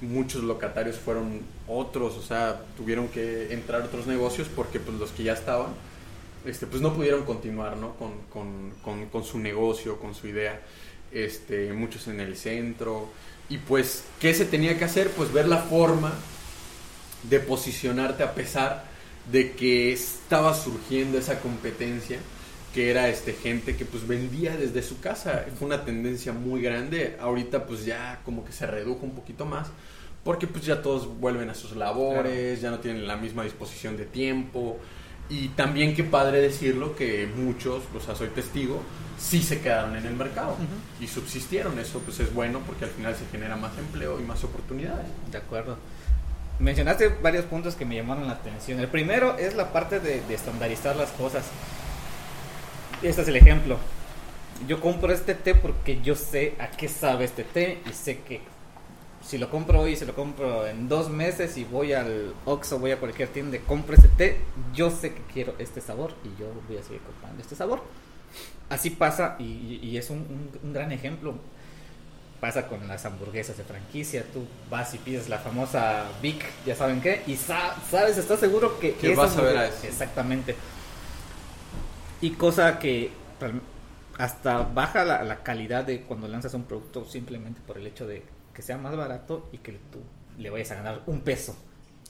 [0.00, 5.22] muchos locatarios fueron otros, o sea, tuvieron que entrar otros negocios porque pues los que
[5.22, 5.74] ya estaban,
[6.44, 7.94] este, pues no pudieron continuar, ¿no?
[7.94, 10.60] Con, con, con, con su negocio, con su idea,
[11.12, 13.06] este, muchos en el centro,
[13.48, 15.10] y pues, ¿qué se tenía que hacer?
[15.10, 16.12] Pues ver la forma
[17.22, 18.84] de posicionarte a pesar
[19.30, 22.18] de que estaba surgiendo esa competencia
[22.74, 25.44] que era este gente que pues vendía desde su casa.
[25.58, 27.16] Fue una tendencia muy grande.
[27.20, 29.68] Ahorita pues ya como que se redujo un poquito más
[30.24, 34.06] porque pues ya todos vuelven a sus labores ya no tienen la misma disposición de
[34.06, 34.78] tiempo.
[35.28, 38.82] Y también qué padre decirlo que muchos o sea soy testigo
[39.18, 40.56] sí se quedaron en el mercado
[41.00, 41.78] y subsistieron.
[41.78, 45.06] Eso pues es bueno porque al final se genera más empleo y más oportunidades.
[45.30, 45.76] De acuerdo
[46.62, 48.80] mencionaste varios puntos que me llamaron la atención.
[48.80, 51.44] El primero es la parte de, estandarizar las cosas.
[53.02, 53.78] Este es el ejemplo.
[54.68, 58.40] Yo compro este té porque yo sé a qué sabe este té y sé que
[59.26, 62.92] si lo compro hoy, si lo compro en dos meses y voy al Oxxo, voy
[62.92, 64.40] a cualquier tienda, compro este té,
[64.72, 67.82] yo sé que quiero este sabor y yo voy a seguir comprando este sabor.
[68.68, 71.34] Así pasa y, es un gran ejemplo
[72.42, 74.24] pasa con las hamburguesas de franquicia.
[74.32, 78.94] Tú vas y pides la famosa Vic, ya saben qué, y sabes, estás seguro que,
[78.94, 79.86] que vas a ver a eso.
[79.86, 80.56] Exactamente.
[82.20, 83.12] Y cosa que
[84.18, 88.60] hasta baja la, calidad de cuando lanzas un producto simplemente por el hecho de que
[88.60, 90.00] sea más barato y que tú
[90.36, 91.56] le vayas a ganar un peso.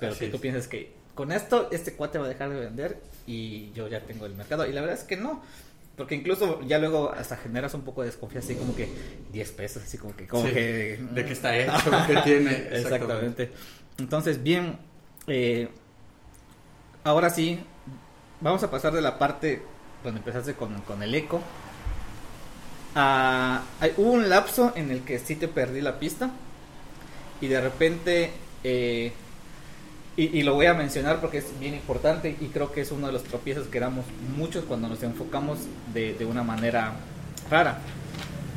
[0.01, 3.71] Pero que tú pienses que con esto este cuate va a dejar de vender y
[3.73, 4.67] yo ya tengo el mercado.
[4.67, 5.43] Y la verdad es que no.
[5.97, 8.89] Porque incluso ya luego hasta generas un poco de desconfianza, así como que
[9.33, 10.27] 10 pesos, así como que...
[10.27, 12.51] Como que de que está hecho, que tiene.
[12.73, 13.53] Exactamente.
[13.99, 14.79] Entonces, bien,
[15.27, 15.69] eh,
[17.05, 17.61] ahora sí,
[18.41, 19.63] vamos a pasar de la parte
[20.03, 21.43] donde empezaste con, con el eco.
[22.95, 26.31] A, hay, hubo un lapso en el que sí te perdí la pista
[27.41, 28.31] y de repente
[28.65, 29.13] eh,
[30.17, 33.15] y, lo voy a mencionar porque es bien importante y creo que es uno de
[33.15, 34.05] los tropiezos que damos
[34.37, 35.61] muchos cuando nos enfocamos
[35.95, 36.93] de, de una manera
[37.51, 37.79] rara.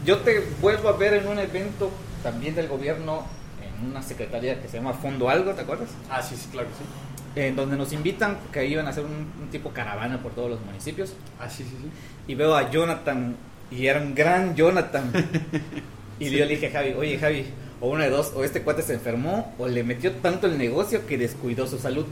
[0.06, 1.90] Yo te vuelvo a ver en un evento
[2.22, 3.24] también del gobierno,
[3.62, 5.90] en una secretaría que se llama Fondo Algo, ¿te acuerdas?
[6.10, 7.42] Ah, sí, sí, claro que sí.
[7.48, 11.14] En donde nos invitan que iban a hacer un, tipo caravana por todos los municipios.
[11.40, 11.90] Ah, sí, sí, sí.
[12.28, 13.36] Y veo a Jonathan,
[13.72, 15.12] y era un gran Jonathan.
[16.20, 17.46] y yo le dije a Javi, oye Javi,
[17.82, 21.06] o una de dos, o este cuate se enfermó, o le metió tanto el negocio
[21.06, 22.06] que descuidó su salud.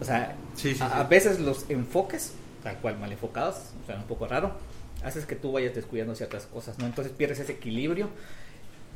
[0.00, 0.36] O sea,
[0.80, 4.52] a, veces los enfoques, tal cual mal enfocados, o sea, un poco raro,
[5.04, 6.86] haces que tú vayas descuidando ciertas cosas, ¿no?
[6.86, 8.08] Entonces pierdes ese equilibrio.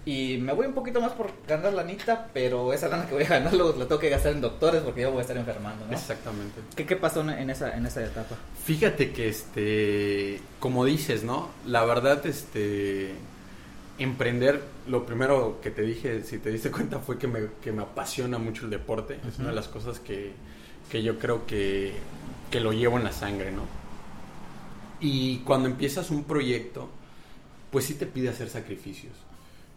[0.04, 3.24] Y me voy un poquito más por ganar la anita, pero esa lana que voy
[3.24, 5.92] a ganar lo, tengo que gastar en doctores porque yo voy a estar enfermando, ¿no?
[5.92, 6.60] Exactamente.
[6.76, 8.36] ¿Qué, qué pasó en esa, en esa etapa?
[8.64, 11.50] Fíjate que, este, como dices, ¿no?
[11.66, 13.14] La verdad, este,
[13.98, 17.82] emprender, lo primero que te dije, si te diste cuenta, fue que me, que me
[17.82, 19.18] apasiona mucho el deporte.
[19.26, 20.32] Es una de las cosas que,
[20.90, 21.94] que yo creo que,
[22.50, 23.62] que, lo llevo en la sangre, ¿no?
[25.00, 26.88] Y cuando empiezas un proyecto,
[27.70, 29.12] pues sí te pide hacer sacrificios.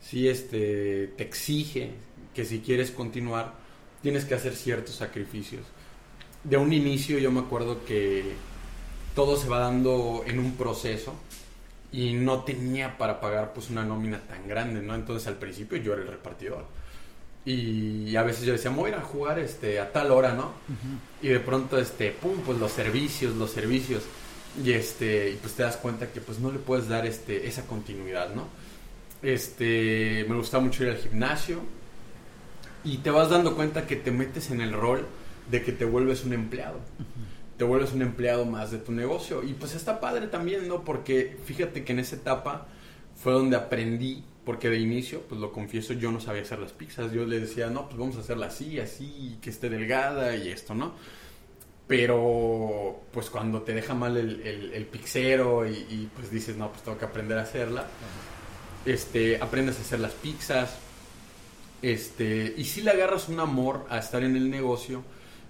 [0.02, 1.92] Sí este, te exige
[2.34, 3.54] que si quieres continuar,
[4.02, 5.64] tienes que hacer ciertos sacrificios.
[6.44, 8.24] De un inicio yo me acuerdo que
[9.14, 11.14] todo se va dando en un proceso
[11.92, 14.96] y no tenía para pagar pues una nómina tan grande, ¿no?
[14.96, 16.66] Entonces al principio yo era el repartidor.
[17.46, 20.52] Y a veces yo decía, voy a ir a jugar este, a tal hora, ¿no?
[21.22, 24.04] Y de pronto, este, pum, pues los servicios, los servicios.
[24.64, 27.66] Y este, y pues te das cuenta que pues no le puedes dar este, esa
[27.66, 28.48] continuidad, ¿no?
[29.24, 31.62] Este, me gustaba mucho ir al gimnasio.
[32.84, 35.06] Y te vas dando cuenta que te metes en el rol
[35.50, 36.80] de que te vuelves un empleado
[37.60, 39.44] te vuelves un empleado más de tu negocio.
[39.44, 40.86] Y pues está padre también, ¿no?
[40.86, 42.68] Porque fíjate que en esa etapa
[43.22, 47.12] fue donde aprendí, porque de inicio, pues lo confieso, yo no sabía hacer las pizzas.
[47.12, 50.74] Yo le decía, no, pues vamos a hacerla así, así, que esté delgada y esto,
[50.74, 50.94] ¿no?
[51.86, 56.98] Pero pues cuando te deja mal el, el, pixero y, pues dices, no, pues tengo
[56.98, 57.88] que aprender a hacerla,
[58.86, 60.78] este, aprendes a hacer las pizzas,
[61.82, 65.04] este, y si le agarras un amor a estar en el negocio,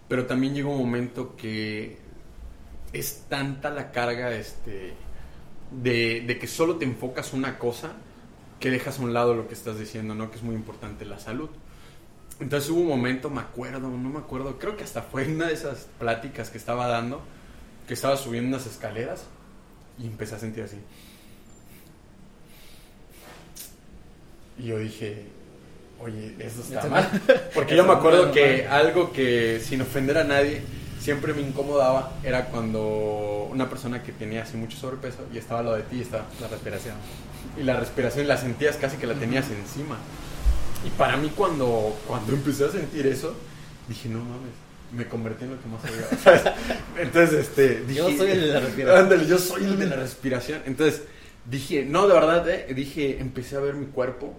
[0.10, 1.98] pero también llega un momento que
[2.92, 4.94] es tanta la carga este,
[5.72, 7.94] de, de que solo te enfocas una cosa
[8.60, 10.30] que dejas a un lado lo que estás diciendo, ¿no?
[10.32, 11.50] Que es muy importante la salud.
[12.40, 15.54] Entonces hubo un momento, me acuerdo, no me acuerdo, creo que hasta fue una de
[15.54, 17.22] esas pláticas que estaba dando,
[17.88, 19.28] que estaba subiendo unas escaleras
[19.98, 20.78] y empecé a sentir así.
[24.58, 25.26] Y yo dije,
[26.00, 27.10] oye, eso está mal.
[27.54, 30.62] Porque yo me acuerdo que algo que, sin ofender a nadie,
[31.00, 35.74] siempre me incomodaba era cuando una persona que tenía así mucho sobrepeso y estaba lo
[35.76, 36.96] de ti, estaba la respiración.
[37.60, 39.98] Y la respiración la sentías casi que la tenías encima.
[40.86, 43.34] Y para mí cuando, cuando empecé a sentir eso,
[43.88, 44.54] dije, no mames,
[44.96, 45.82] me convertí en lo que más
[46.24, 46.56] sabía.
[46.98, 48.00] Entonces, este, dije...
[48.00, 49.28] Yo soy el de la respiración.
[49.28, 50.62] yo soy el de la respiración.
[50.66, 51.04] Entonces,
[51.50, 54.38] dije, no, de verdad, eh, dije, empecé a ver mi cuerpo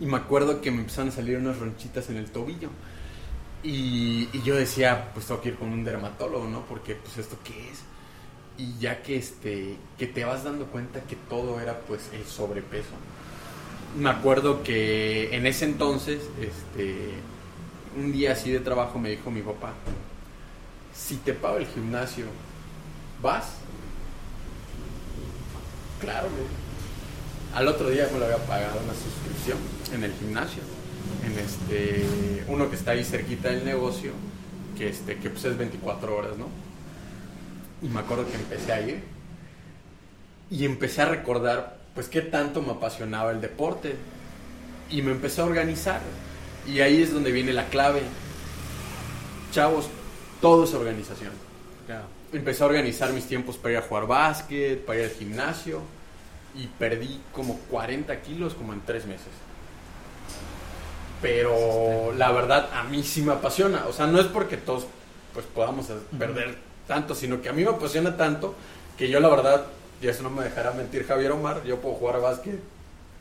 [0.00, 2.70] y me acuerdo que me empezaron a salir unas ronchitas en el tobillo.
[3.62, 6.66] Y, yo decía, pues tengo que ir con un dermatólogo, ¿no?
[6.66, 7.80] Porque, pues, ¿esto qué es?
[8.58, 12.94] Y ya que, este, que te vas dando cuenta que todo era, pues, el sobrepeso
[13.96, 17.10] me acuerdo que en ese entonces, este,
[17.96, 19.72] un día así de trabajo me dijo mi papá,
[20.94, 22.26] si te pago el gimnasio,
[23.22, 23.54] ¿vas?
[26.00, 26.28] Claro,
[27.54, 29.58] Al otro día me lo había pagado una suscripción
[29.94, 30.62] en el gimnasio,
[31.24, 34.12] en este, uno que está ahí cerquita del negocio,
[34.76, 36.48] que este, que pues es 24 horas, ¿no?
[37.82, 39.02] Y me acuerdo que empecé a ir
[40.50, 43.94] y empecé a recordar pues qué tanto me apasionaba el deporte.
[44.90, 46.00] Y me empecé a organizar.
[46.66, 48.02] Y ahí es donde viene la clave.
[49.52, 49.88] Chavos,
[50.40, 51.32] todo es organización.
[52.32, 55.80] Empecé a organizar mis tiempos para ir a jugar básquet, para ir al gimnasio.
[56.56, 59.28] Y perdí como 40 kilos como en tres meses.
[61.24, 63.86] Pero la verdad a mí sí me apasiona.
[63.88, 64.86] O sea, no es porque todos
[65.32, 65.86] pues podamos
[66.18, 68.54] perder tanto, sino que a mí me apasiona tanto
[68.98, 69.64] que yo la verdad
[70.02, 72.60] y eso no me dejará mentir Javier Omar, yo puedo jugar a básquet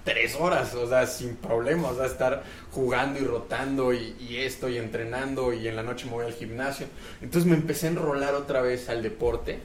[0.04, 4.78] tres horas, o sea, sin problemas, o sea, estar jugando y rotando y, esto y
[4.78, 6.88] entrenando y en la noche me voy al gimnasio.
[7.22, 9.60] Entonces me empecé a enrolar otra vez al deporte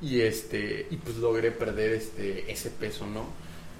[0.00, 3.26] y este y pues logré perder este ese peso, ¿no?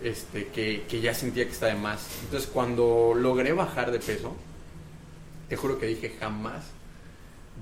[0.05, 2.07] Este que, que ya sentía que estaba de más.
[2.25, 4.35] Entonces cuando logré bajar de peso,
[5.49, 6.65] te juro que dije jamás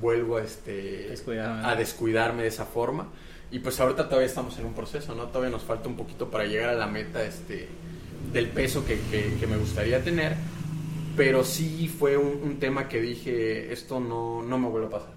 [0.00, 3.08] vuelvo a este a descuidarme de esa forma
[3.50, 5.24] y pues ahorita todavía estamos en un proceso, ¿no?
[5.24, 7.68] Todavía nos falta un poquito para llegar a la meta este,
[8.32, 10.36] del peso que, que, me gustaría tener.
[11.16, 15.14] Pero sí fue un, tema que dije, esto no, no me vuelve a pasar.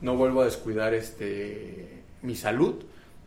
[0.00, 2.76] No vuelvo a descuidar este, mi salud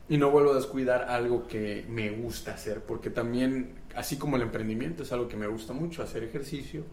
[0.10, 2.82] y no vuelvo a descuidar algo que me gusta hacer.
[2.82, 6.84] Porque también, así como el emprendimiento, es algo que me gusta mucho, hacer ejercicio.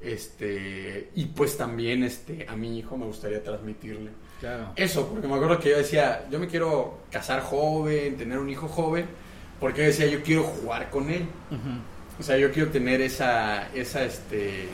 [0.00, 4.10] Este, y pues también este, a mi hijo me gustaría transmitirle
[4.76, 8.68] eso, porque me acuerdo que yo decía, yo me quiero casar joven, tener un hijo
[8.68, 9.06] joven,
[9.58, 11.26] porque yo decía, yo quiero jugar con él.
[12.18, 14.68] O sea, yo quiero tener esa, esa este,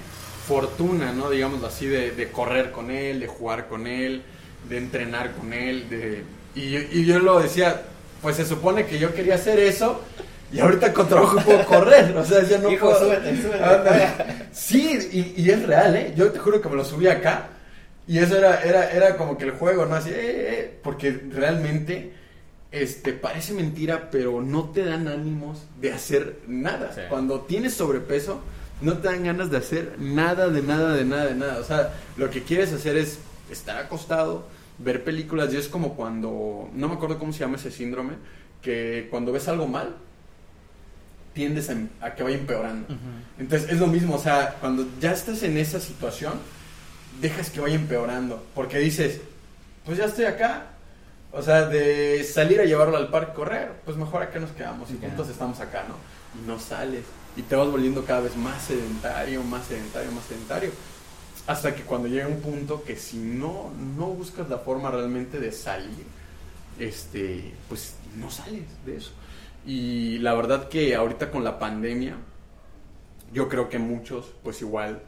[0.46, 1.30] fortuna, ¿no?
[1.30, 4.22] Digamos así, de, correr con él, de jugar con él,
[4.68, 5.88] de entrenar con él.
[5.90, 6.22] De...
[6.56, 7.82] Y, y yo lo decía,
[8.22, 10.02] pues se supone que yo quería hacer eso.
[10.52, 14.08] Y ahorita con trabajo puedo correr, o sea, ya no Hijo, Súbete, súbete.
[14.52, 16.14] Sí, y, y, es real, ¿eh?
[16.16, 17.48] Yo te juro que me lo subí acá
[18.06, 19.96] y eso era, era, era como que el juego, ¿no?
[19.96, 22.12] Así, eh, eh, porque realmente
[22.70, 26.94] este, parece mentira, pero no te dan ánimos de hacer nada.
[27.08, 28.40] Cuando tienes sobrepeso,
[28.80, 31.58] no te dan ganas de hacer nada, de nada, de nada, de nada.
[31.58, 33.18] O sea, lo que quieres hacer es
[33.50, 34.46] estar acostado,
[34.78, 38.14] ver películas, y es como cuando, no me acuerdo cómo se llama ese síndrome,
[38.62, 39.96] que cuando ves algo mal,
[41.32, 42.88] tiendes a, que vaya empeorando.
[43.38, 46.32] Entonces es lo mismo, o sea, cuando ya estás en esa situación,
[47.20, 48.42] dejas que vaya empeorando.
[48.54, 49.20] Porque dices,
[49.84, 50.68] pues ya estoy acá.
[51.32, 54.96] O sea, de salir a llevarlo al parque, correr, pues mejor acá nos quedamos y
[54.96, 55.96] juntos estamos acá, ¿no?
[56.40, 57.04] Y no sales.
[57.36, 60.70] Y te vas volviendo cada vez más sedentario, más sedentario, más sedentario.
[61.46, 65.52] Hasta que cuando llega un punto que si no, no buscas la forma realmente de
[65.52, 66.04] salir,
[66.78, 69.12] este, pues no sales de eso.
[69.64, 72.16] Y la verdad que ahorita con la pandemia,
[73.32, 75.02] yo creo que muchos, pues igual,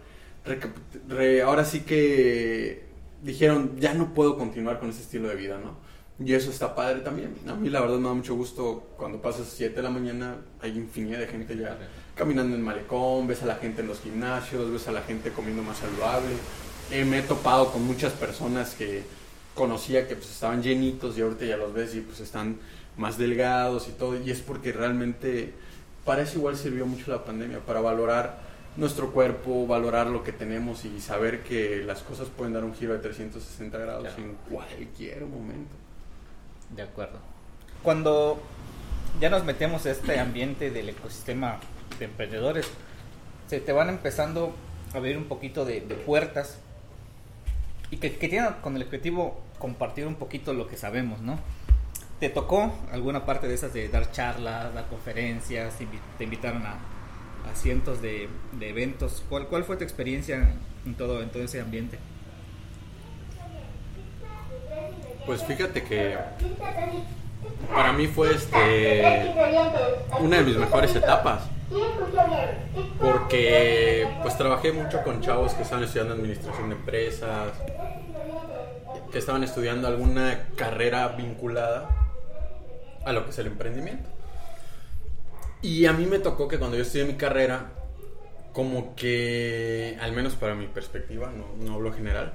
[1.44, 2.84] ahora sí que
[3.22, 5.87] dijeron, ya no puedo continuar con ese estilo de vida, ¿no?
[6.20, 7.34] Y eso está padre también.
[7.46, 10.76] A mí la verdad me da mucho gusto cuando pasas 7 de la mañana, hay
[10.76, 11.78] infinidad de gente ya
[12.16, 15.62] caminando en malecón, ves a la gente en los gimnasios, ves a la gente comiendo
[15.62, 16.34] más saludable.
[16.90, 19.04] Eh, me he topado con muchas personas que
[19.54, 22.58] conocía que pues estaban llenitos y ahorita ya los ves y pues están
[22.96, 24.20] más delgados y todo.
[24.20, 25.52] Y es porque realmente
[26.04, 28.40] para eso igual sirvió mucho la pandemia, para valorar
[28.76, 32.94] nuestro cuerpo, valorar lo que tenemos y saber que las cosas pueden dar un giro
[32.94, 35.76] de 360 grados en cualquier momento.
[36.70, 37.18] De acuerdo.
[37.82, 38.40] Cuando
[39.20, 41.58] ya nos metemos a este ambiente del ecosistema
[41.98, 42.68] de emprendedores,
[43.46, 44.54] se te van empezando
[44.92, 46.58] a abrir un poquito de, puertas
[47.90, 51.38] y que, que tienen con el objetivo compartir un poquito lo que sabemos, ¿no?
[52.20, 55.76] ¿Te tocó alguna parte de esas de dar charlas, dar conferencias,
[56.18, 56.78] te invitaron a,
[57.50, 58.28] a cientos de,
[58.60, 59.22] eventos.
[59.28, 60.54] ¿Cuál, ¿Cuál fue tu experiencia
[60.84, 61.98] en todo, en todo ese ambiente?
[65.28, 66.16] Pues fíjate que
[67.74, 69.30] para mí fue este
[70.20, 71.42] una de mis mejores etapas.
[72.98, 77.52] Porque pues trabajé mucho con chavos que estaban estudiando administración de empresas,
[79.12, 81.90] que estaban estudiando alguna carrera vinculada
[83.04, 84.08] a lo que es el emprendimiento.
[85.60, 87.72] Y a mí me tocó que cuando yo estudié mi carrera,
[88.54, 92.32] como que, al menos para mi perspectiva, no, no hablo general,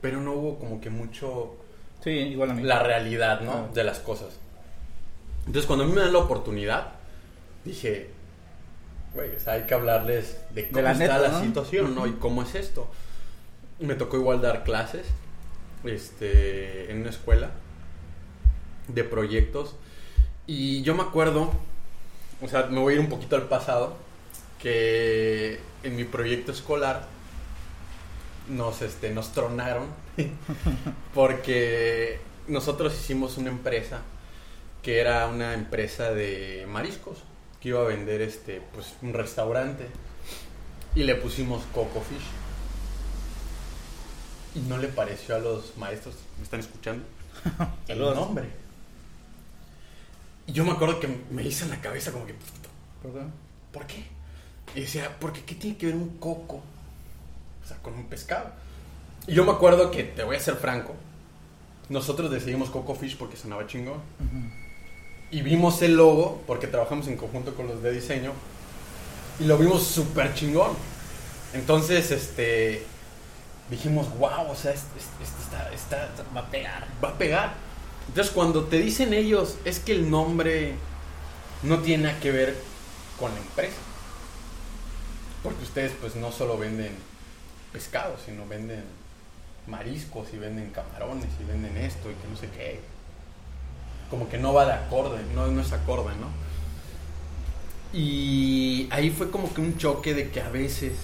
[0.00, 1.58] pero no hubo como que mucho...
[2.06, 2.62] Sí, igual a mí.
[2.62, 3.68] La realidad, ¿no?
[3.74, 4.28] De las cosas.
[5.40, 6.92] Entonces, cuando a mí me dan la oportunidad,
[7.64, 8.10] dije,
[9.12, 12.06] güey, hay que hablarles de cómo está la situación, ¿no?
[12.06, 12.88] Y cómo es esto.
[13.80, 15.06] Me tocó igual dar clases
[15.84, 17.50] este, en una escuela
[18.88, 19.74] de proyectos.
[20.46, 21.50] Y yo me acuerdo
[22.42, 23.96] o sea, me voy a ir un poquito al pasado,
[24.60, 27.06] que en mi proyecto escolar
[28.48, 29.86] nos, este, nos tronaron
[31.14, 34.02] porque nosotros hicimos una empresa
[34.82, 37.18] que era una empresa de mariscos
[37.60, 39.86] que iba a vender este pues un restaurante
[40.94, 42.26] y le pusimos Coco Fish
[44.54, 47.04] y no le pareció a los maestros me están escuchando
[47.88, 48.66] el nombre
[50.46, 52.34] y yo me acuerdo que me hice en la cabeza como que...
[53.02, 53.20] ¿Por qué?
[53.72, 54.04] ¿Por qué?
[54.74, 56.62] Y decía, ¿por qué tiene que ver un coco?
[57.66, 58.52] O sea, con un pescado.
[59.26, 60.94] Y yo me acuerdo que, te voy a ser franco,
[61.88, 64.00] nosotros decidimos Coco Fish porque sonaba chingón.
[65.32, 68.30] Y vimos el logo, porque trabajamos en conjunto con los de diseño,
[69.40, 70.70] y lo vimos súper chingón.
[71.54, 72.84] Entonces, este,
[73.68, 75.00] dijimos, wow, o sea, este,
[75.34, 76.86] está, está, va a pegar.
[77.02, 77.54] Va a pegar.
[78.08, 80.74] Entonces cuando te dicen ellos es que el nombre
[81.62, 82.56] no tiene nada que ver
[83.18, 83.76] con la empresa.
[85.42, 86.92] Porque ustedes pues no solo venden
[87.76, 88.82] pescado, sino venden
[89.66, 92.80] mariscos y venden camarones y venden esto y que no sé qué.
[94.08, 96.30] Como que no va de acorde, no, no es acorde, ¿no?
[97.92, 100.94] Y ahí fue como que un choque de que a veces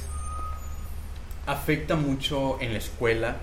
[1.46, 3.36] afecta mucho en la escuela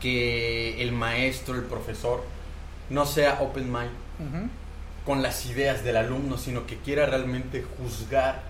[0.00, 2.24] que el maestro, el profesor,
[2.88, 4.50] no sea open mind
[5.04, 8.40] con las ideas del alumno, sino que quiera realmente juzgar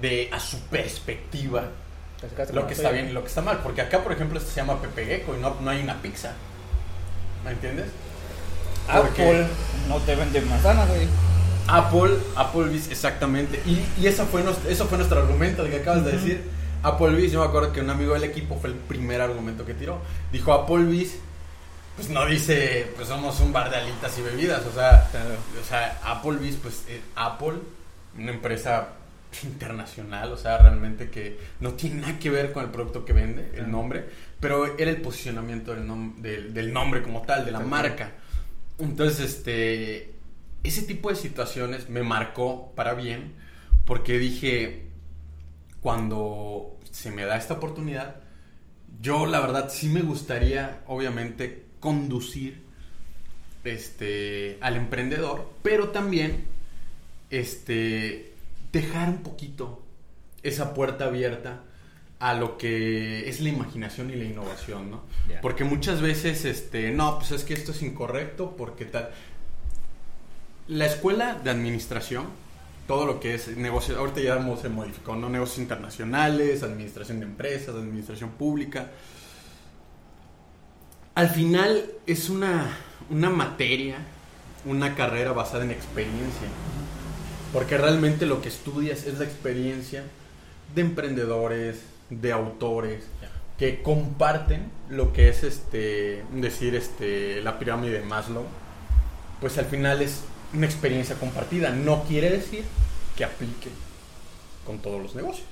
[0.00, 1.70] de a su perspectiva
[2.52, 3.60] lo que está bien y lo que está mal.
[3.62, 6.32] Porque acá, por ejemplo, esto se llama Pepe Gecko y no, no hay una pizza.
[7.44, 7.86] ¿Me entiendes?
[8.88, 9.46] Apple
[9.88, 11.06] no te vende manzanas, güey.
[11.68, 13.62] Apple, Applebee's, exactamente.
[13.66, 16.44] Y, y eso, fue nuestro, eso fue nuestro argumento, el que acabas de decir
[16.82, 19.98] Applebee's, yo me acuerdo que un amigo del equipo fue el primer argumento que tiró.
[20.32, 21.14] Dijo Applebee's,
[21.96, 25.08] pues no dice, pues somos un bar de alitas y bebidas, o sea,
[25.60, 27.54] o sea Applebee's, pues eh, Apple,
[28.18, 28.88] una empresa
[29.44, 33.52] internacional, o sea, realmente que no tiene nada que ver con el producto que vende,
[33.54, 34.04] el nombre,
[34.40, 38.12] pero era el posicionamiento del, del, nombre como tal, de la marca.
[38.78, 40.14] Entonces, este,
[40.62, 43.34] ese tipo de situaciones me marcó para bien,
[43.84, 44.86] porque dije,
[45.80, 48.16] cuando se me da esta oportunidad,
[49.00, 52.62] yo la verdad sí me gustaría, obviamente, conducir
[53.64, 56.44] este, al emprendedor, pero también
[57.30, 58.31] este,
[58.72, 59.84] dejar un poquito
[60.42, 61.64] esa puerta abierta
[62.18, 65.02] a lo que es la imaginación y la innovación, ¿no?
[65.40, 69.10] Porque muchas veces, este, no, pues es que esto es incorrecto, porque tal.
[70.68, 72.26] La escuela de administración
[72.86, 75.28] todo lo que es negocio, ahorita ya se modificó, ¿no?
[75.28, 78.90] Negocios internacionales, administración de empresas, administración pública.
[81.14, 82.76] Al final es una,
[83.08, 83.96] una materia,
[84.64, 86.48] una carrera basada en experiencia.
[87.52, 90.04] Porque realmente lo que estudias es la experiencia
[90.74, 93.04] de emprendedores, de autores,
[93.58, 98.44] que comparten lo que es este decir este la pirámide de Maslow.
[99.40, 100.22] Pues al final es
[100.54, 101.70] una experiencia compartida.
[101.70, 102.64] No quiere decir
[103.16, 103.68] que aplique
[104.64, 105.46] con todos los negocios.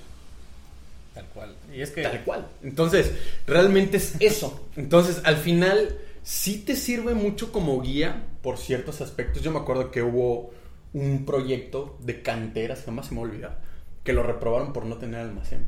[1.14, 1.54] Tal cual.
[1.74, 2.02] Y es que...
[2.02, 2.46] Tal cual.
[2.62, 3.12] Entonces,
[3.46, 4.68] realmente es eso.
[4.76, 9.42] Entonces, al final, sí te sirve mucho como guía por ciertos aspectos.
[9.42, 10.52] Yo me acuerdo que hubo
[10.92, 13.58] un proyecto de canteras, jamás se me olvida,
[14.04, 15.66] que lo reprobaron por no tener almacén.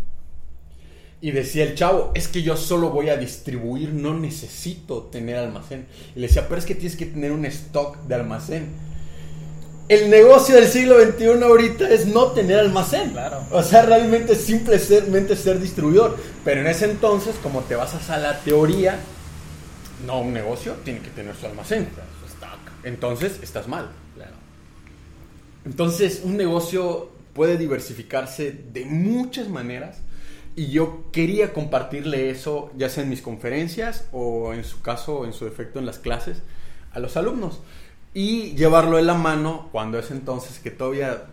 [1.20, 5.86] Y decía el chavo, es que yo solo voy a distribuir, no necesito tener almacén.
[6.16, 8.70] Y le decía, pero es que tienes que tener un stock de almacén.
[9.88, 13.10] El negocio del siglo XXI ahorita es no tener almacén.
[13.10, 13.46] Claro.
[13.52, 16.16] O sea, realmente simplemente ser distribuidor.
[16.44, 18.98] Pero en ese entonces, como te vas a la teoría,
[20.04, 21.88] no, un negocio tiene que tener su almacén.
[22.20, 22.58] Su stock.
[22.82, 23.90] Entonces, estás mal.
[25.64, 29.98] Entonces, un negocio puede diversificarse de muchas maneras
[30.54, 35.32] y yo quería compartirle eso, ya sea en mis conferencias o en su caso, en
[35.32, 36.42] su defecto, en las clases,
[36.92, 37.60] a los alumnos.
[38.12, 41.24] Y llevarlo en la mano cuando es entonces que todavía,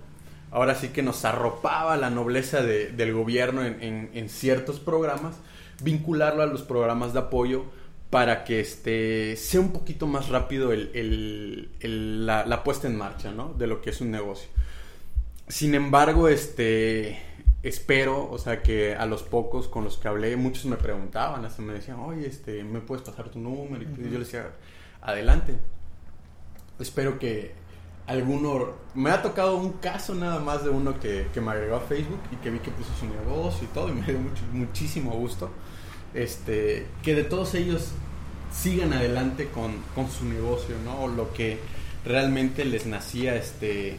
[0.52, 5.36] ahora sí que nos arropaba la nobleza de- del gobierno en ciertos programas,
[5.84, 7.66] vincularlo a los programas de apoyo
[8.10, 12.98] para que este, sea un poquito más rápido el- el- el- la, la puesta en
[12.98, 13.54] marcha ¿no?
[13.54, 14.50] de lo que es un negocio.
[15.48, 17.22] Sin embargo, este
[17.62, 21.62] espero, o sea, que a los pocos con los que hablé, muchos me preguntaban, hasta
[21.62, 23.84] me decían, oye, este, ¿me puedes pasar tu número?
[23.84, 24.52] Y yo les decía,
[25.02, 25.56] adelante.
[26.80, 27.52] Espero que
[28.08, 28.74] alguno...
[28.96, 32.22] Me ha tocado un caso nada más de uno que, que me agregó a Facebook
[32.32, 35.50] y que vi que puso su negocio y todo, y me dio mucho- muchísimo gusto.
[36.14, 37.92] Este, que de todos ellos
[38.52, 41.04] sigan adelante con, con su negocio, ¿no?
[41.04, 41.60] O lo que
[42.06, 43.98] realmente les nacía, este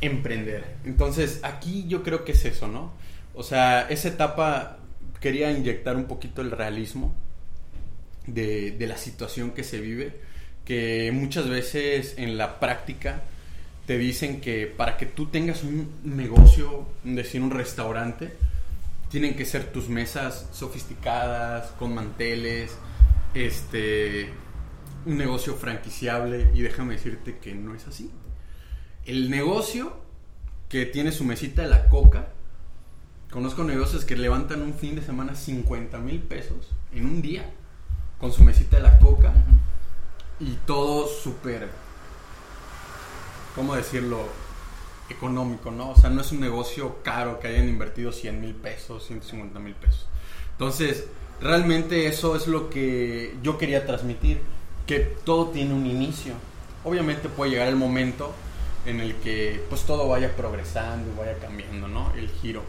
[0.00, 0.64] emprender.
[0.84, 2.92] Entonces, aquí yo creo que es eso, ¿no?
[3.34, 4.78] O sea, esa etapa
[5.20, 7.14] quería inyectar un poquito el realismo
[8.26, 10.20] de, de la situación que se vive,
[10.64, 13.22] que muchas veces en la práctica
[13.86, 18.32] te dicen que para que tú tengas un negocio, decir un restaurante,
[19.12, 22.78] tienen que ser tus mesas sofisticadas, con manteles,
[23.34, 24.30] este,
[25.04, 28.10] un negocio franquiciable y déjame decirte que no es así.
[29.04, 30.00] El negocio
[30.70, 32.30] que tiene su mesita de la coca,
[33.30, 37.44] conozco negocios que levantan un fin de semana 50 mil pesos en un día
[38.18, 39.34] con su mesita de la coca
[40.40, 41.68] y todo súper,
[43.54, 44.26] ¿cómo decirlo?
[45.10, 45.90] Económico, ¿no?
[45.90, 49.74] O sea, no es un negocio caro que hayan invertido 100 mil pesos, 150 mil
[49.74, 50.06] pesos.
[50.52, 51.04] Entonces,
[51.40, 54.40] realmente eso es lo que yo quería transmitir,
[54.86, 56.34] que todo tiene un inicio.
[56.84, 58.32] Obviamente puede llegar el momento
[58.86, 62.12] en el que pues todo vaya progresando y vaya cambiando, ¿no?
[62.14, 62.62] El giro.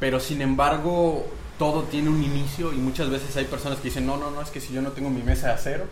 [0.00, 1.26] Pero sin embargo,
[1.58, 4.50] todo tiene un inicio y muchas veces hay personas que dicen, no, no, no, es
[4.50, 5.84] que si yo no tengo mi mesa de acero,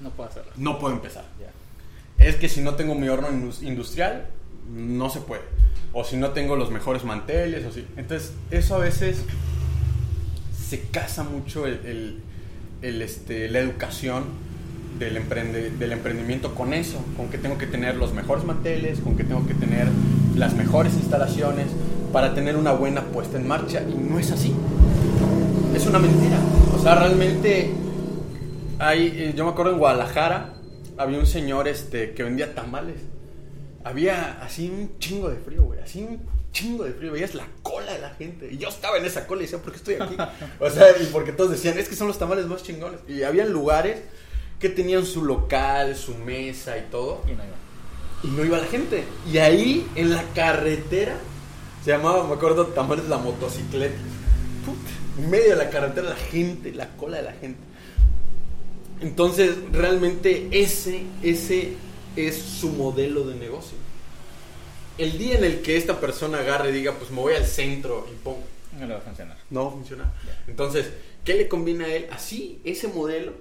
[0.00, 0.52] No puedo hacerlo.
[0.56, 1.24] no puedo empezar.
[1.40, 2.24] Ya.
[2.24, 4.26] Es que si no tengo mi horno indus- industrial,
[4.72, 5.42] no se puede.
[5.92, 7.86] O si no tengo los mejores manteles, o si...
[7.96, 9.24] Entonces, eso a veces
[10.68, 12.20] se casa mucho el,
[12.82, 14.24] el- este, la educación
[14.98, 19.16] del, emprende, del emprendimiento con eso, con que tengo que tener los mejores manteles, con
[19.16, 19.88] que tengo que tener
[20.36, 21.66] las mejores instalaciones
[22.12, 23.82] para tener una buena puesta en marcha.
[23.82, 24.54] Y no es así.
[25.74, 26.38] Es una mentira.
[26.74, 27.72] O sea, realmente
[28.80, 30.54] eh, yo me acuerdo en Guadalajara
[30.98, 32.96] había un señor este que vendía tamales.
[33.86, 36.20] Había así un chingo de frío, güey, así un
[36.50, 38.48] chingo de frío, veías la cola de la gente.
[38.50, 40.16] Y yo estaba en esa cola y decía, ¿por qué estoy aquí?
[40.60, 42.98] O sea, y porque todos decían, es que son los tamales más chingones.
[43.06, 44.00] Y había lugares
[44.58, 47.54] que tenían su local, su mesa y todo, Y no iba.
[48.24, 49.04] y no iba la gente.
[49.32, 51.16] Y ahí en la carretera
[51.84, 53.94] se llamaba, me acuerdo, tamales la motocicleta.
[54.64, 54.90] Puta,
[55.22, 57.60] en medio de la carretera la gente, la cola de la gente.
[59.00, 61.74] Entonces, realmente ese, ese
[62.16, 63.76] es su modelo de negocio.
[64.98, 68.06] El día en el que esta persona agarre y diga, pues me voy al centro
[68.10, 68.42] y pongo,
[68.78, 69.36] No le va a funcionar.
[69.50, 70.12] no va a funcionar.
[70.46, 70.86] Entonces,
[71.24, 72.06] ¿qué le conviene a él?
[72.10, 73.32] Así, ese modelo,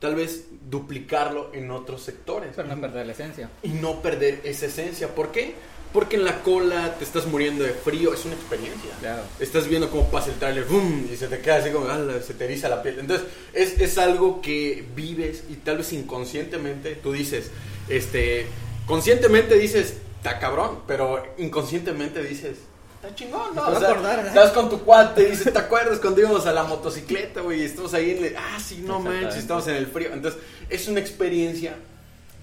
[0.00, 2.52] tal vez duplicarlo en otros sectores.
[2.56, 3.50] Pero no perder la esencia.
[3.62, 5.14] y no perder esa esencia.
[5.14, 5.54] ¿Por qué?
[5.92, 8.90] Porque en la cola te estás muriendo de frío, es una experiencia.
[9.00, 9.22] Claro.
[9.38, 11.08] Estás viendo cómo pasa el trailer, ¡boom!
[11.12, 12.98] y se te queda así como, "Ala", se te eriza la piel.
[13.00, 17.50] Entonces, es, es algo que vives y tal vez inconscientemente tú dices,
[17.88, 18.46] este,
[18.86, 22.58] conscientemente dices, está cabrón, pero inconscientemente dices,
[22.96, 23.62] está chingón, ¿no?
[23.68, 24.26] O sea, acordar, ¿verdad?
[24.36, 27.60] estás con tu cuate y dices, ¿te acuerdas cuando íbamos a la motocicleta, güey?
[27.62, 30.12] Y estamos ahí en el, ah, sí, no manches, estamos en el frío.
[30.12, 31.76] Entonces, es una experiencia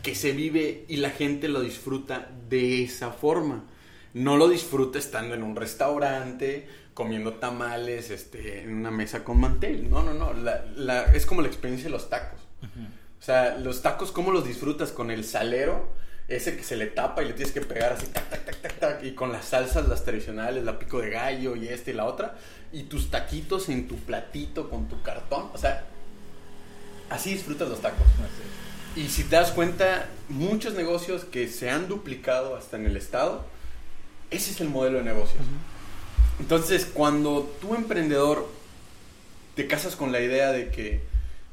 [0.02, 3.64] que se vive y la gente lo disfruta de esa forma.
[4.14, 9.90] No lo disfruta estando en un restaurante, comiendo tamales, este, en una mesa con mantel.
[9.90, 10.34] No, no, no.
[10.34, 12.40] La- la- es como la experiencia de los tacos.
[13.24, 14.92] O sea, los tacos, ¿cómo los disfrutas?
[14.92, 15.88] Con el salero
[16.28, 18.80] ese que se le tapa y le tienes que pegar así, tac, tac, tac, tac,
[18.80, 22.04] tac, y con las salsas, las tradicionales, la pico de gallo y esta y la
[22.04, 22.36] otra,
[22.74, 25.86] y tus taquitos en tu platito con tu cartón, o sea,
[27.10, 28.06] así disfrutas los tacos.
[28.98, 33.46] Y si te das cuenta, muchos negocios que se han duplicado hasta en el estado,
[34.32, 35.44] ese es el modelo de negocios.
[36.42, 38.50] Entonces, cuando tú emprendedor
[39.56, 41.04] te casas con la idea de que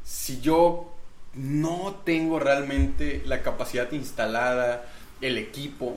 [0.04, 0.89] si yo
[1.34, 4.86] no tengo realmente la capacidad instalada,
[5.20, 5.96] el equipo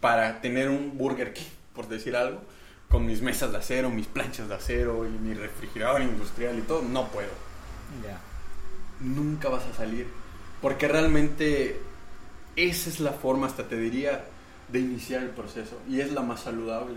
[0.00, 2.40] para tener un Burger King, por decir algo,
[2.88, 6.82] con mis mesas de acero, mis planchas de acero y mi refrigerador industrial y todo,
[6.82, 7.30] no puedo.
[9.00, 10.06] Nunca vas a salir.
[10.60, 11.80] Porque realmente
[12.56, 14.24] esa es la forma, hasta te diría,
[14.70, 15.78] de iniciar el proceso.
[15.88, 16.94] Y es la más saludable.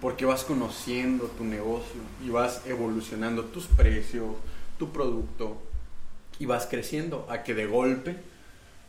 [0.00, 4.36] Porque vas conociendo tu negocio y vas evolucionando tus precios,
[4.78, 5.62] tu producto,
[6.38, 8.16] y vas creciendo a que de golpe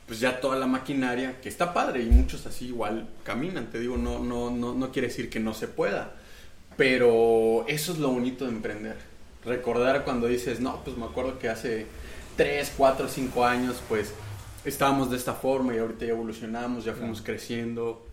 [0.08, 3.98] pues ya toda la maquinaria que está padre y muchos así igual caminan te digo
[3.98, 6.14] no no no no quiere decir que no se pueda
[6.78, 8.98] pero eso es lo bonito de emprender.
[9.46, 11.86] Recordar cuando dices no pues me acuerdo que hace
[12.36, 14.14] 3, 4, 5 años pues
[14.66, 18.06] estábamos de esta forma y ahorita ya evolucionamos ya fuimos creciendo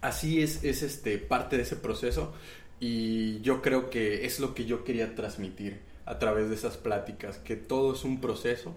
[0.00, 2.32] así es es este parte de ese proceso
[2.78, 7.36] y yo creo que es lo que yo quería transmitir a través de esas pláticas,
[7.36, 8.72] que todo es un proceso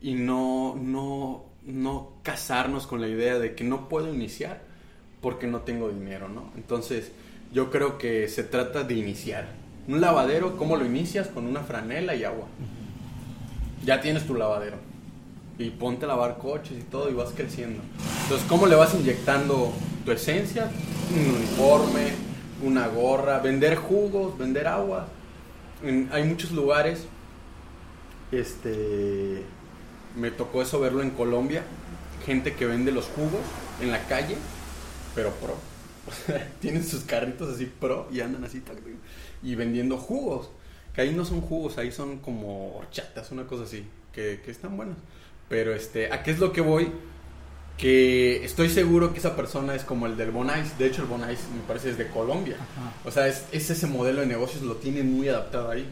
[0.00, 4.60] y no, no, no casarnos con la idea de que no puedo iniciar
[5.20, 6.52] porque no tengo dinero, ¿no?
[6.54, 7.10] Entonces,
[7.52, 9.48] yo creo que se trata de iniciar.
[9.88, 11.26] Un lavadero, ¿cómo lo inicias?
[11.26, 12.46] Con una franela y agua.
[13.84, 14.76] Ya tienes tu lavadero.
[15.58, 17.82] Y ponte a lavar coches y todo y vas creciendo.
[18.22, 19.72] Entonces, ¿cómo le vas inyectando
[20.04, 20.70] tu esencia?
[21.12, 22.12] Un uniforme,
[22.62, 25.08] una gorra, vender jugos, vender agua
[26.10, 27.06] hay muchos lugares,
[28.32, 29.42] este,
[30.16, 31.62] me tocó eso verlo en Colombia,
[32.24, 33.42] gente que vende los jugos
[33.80, 34.36] en la calle,
[35.14, 35.56] pero pro.
[36.60, 38.62] tienen sus carritos así pro y andan así
[39.42, 40.50] y vendiendo jugos.
[40.94, 44.76] Que ahí no son jugos, ahí son como horchatas, una cosa así, que, que están
[44.76, 44.96] buenos.
[45.48, 46.90] Pero este, ¿a qué es lo que voy?
[47.76, 50.78] Que estoy seguro que esa persona es como el del Bonais.
[50.78, 52.56] De hecho, el Bonais me parece es de Colombia.
[53.04, 55.86] O sea, es, ese modelo de negocios lo tienen muy adaptado ahí.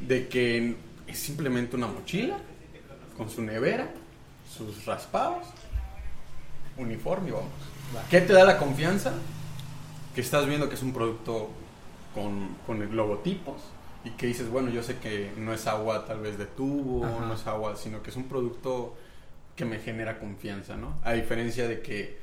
[0.00, 0.76] De que
[1.06, 2.38] es simplemente una mochila
[3.16, 3.90] con su nevera,
[4.56, 5.46] sus raspados,
[6.76, 7.50] uniforme, vamos.
[8.10, 9.12] ¿Qué te da la confianza?
[10.14, 11.50] Que estás viendo que es un producto
[12.14, 13.56] con, con logotipos
[14.04, 17.34] y que dices, bueno, yo sé que no es agua tal vez de tubo, no
[17.34, 18.96] es agua, sino que es un producto
[19.56, 20.98] que me genera confianza, ¿no?
[21.02, 22.18] A diferencia de que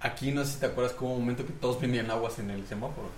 [0.00, 2.66] aquí no sé si te acuerdas como un momento que todos vendían aguas en el
[2.66, 3.08] semáforo.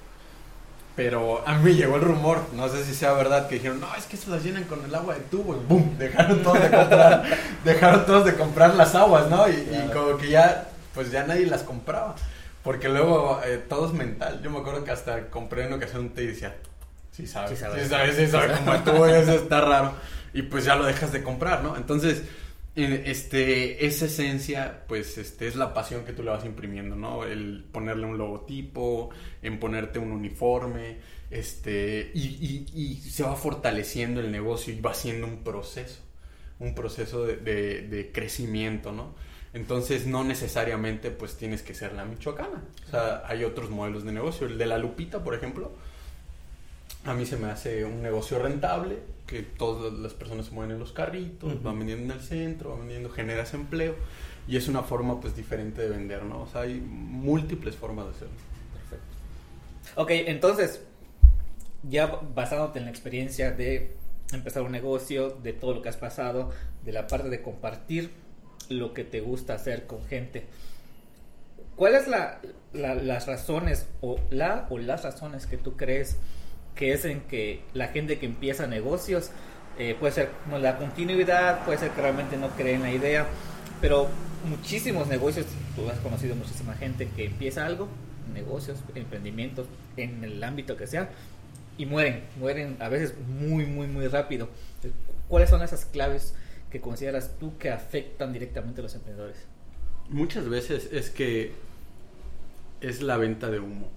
[0.94, 4.04] Pero a mí llegó el rumor, no sé si sea verdad, que dijeron, no, es
[4.04, 5.56] que eso las llenan con el agua de tubo.
[5.56, 5.98] Y ¡Bum!
[5.98, 7.24] Dejaron todos de comprar,
[7.64, 9.48] dejaron todos de comprar las aguas, ¿no?
[9.48, 12.14] Y, como que ya, pues ya nadie las compraba.
[12.62, 14.40] Porque luego eh, todo es mental.
[14.42, 16.54] Yo me acuerdo que hasta compré en ocasión un té y decía,
[17.10, 19.94] sí sabes, sí sabes, sí sabes, sí sabes como tú, eso está raro.
[20.32, 21.76] Y pues ya lo dejas de comprar, ¿no?
[21.76, 22.22] Entonces
[22.76, 27.24] este, esa esencia, pues, este, es la pasión que tú le vas imprimiendo, ¿no?
[27.24, 29.10] El ponerle un logotipo,
[29.42, 30.98] en ponerte un uniforme,
[31.30, 36.00] este, y, y, se va fortaleciendo el negocio y va siendo un proceso,
[36.58, 39.14] un proceso de, de, crecimiento, ¿no?
[39.52, 42.64] Entonces, no necesariamente, pues, tienes que ser la michoacana.
[42.88, 44.48] O sea, hay otros modelos de negocio.
[44.48, 45.70] El de la lupita, por ejemplo,
[47.04, 50.78] a mí se me hace un negocio rentable, que todas las personas se mueven en
[50.78, 53.96] los carritos, van vendiendo en el centro, van vendiendo, generas empleo
[54.46, 56.42] y es una forma pues diferente de vender, ¿no?
[56.42, 58.34] O sea, hay múltiples formas de hacerlo.
[58.74, 60.00] Perfecto.
[60.00, 60.82] Ok, entonces,
[61.82, 63.96] ya basándote en la experiencia de
[64.32, 66.50] empezar un negocio, de todo lo que has pasado,
[66.84, 68.10] de la parte de compartir
[68.68, 70.46] lo que te gusta hacer con gente,
[71.76, 72.40] ¿cuáles la,
[72.72, 76.16] las razones o la o las razones que tú crees
[76.74, 79.30] que es en que la gente que empieza negocios
[79.78, 83.26] eh, puede ser no la continuidad, puede ser que realmente no creen la idea,
[83.80, 84.08] pero
[84.48, 87.88] muchísimos negocios, tú has conocido muchísima gente que empieza algo,
[88.32, 89.66] negocios, emprendimientos,
[89.96, 91.10] en el ámbito que sea,
[91.76, 94.48] y mueren, mueren a veces muy, muy, muy rápido.
[95.28, 96.34] ¿Cuáles son esas claves
[96.70, 99.38] que consideras tú que afectan directamente a los emprendedores?
[100.08, 101.52] Muchas veces es que
[102.80, 103.88] es la venta de humo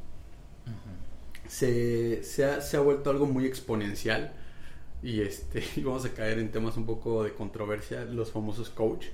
[1.48, 4.34] se, se, ha, se ha vuelto algo muy exponencial
[5.04, 9.06] y este y vamos a caer en temas un poco de controversia, los famosos coach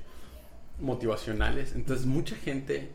[0.79, 1.73] motivacionales.
[1.75, 2.89] Entonces mucha gente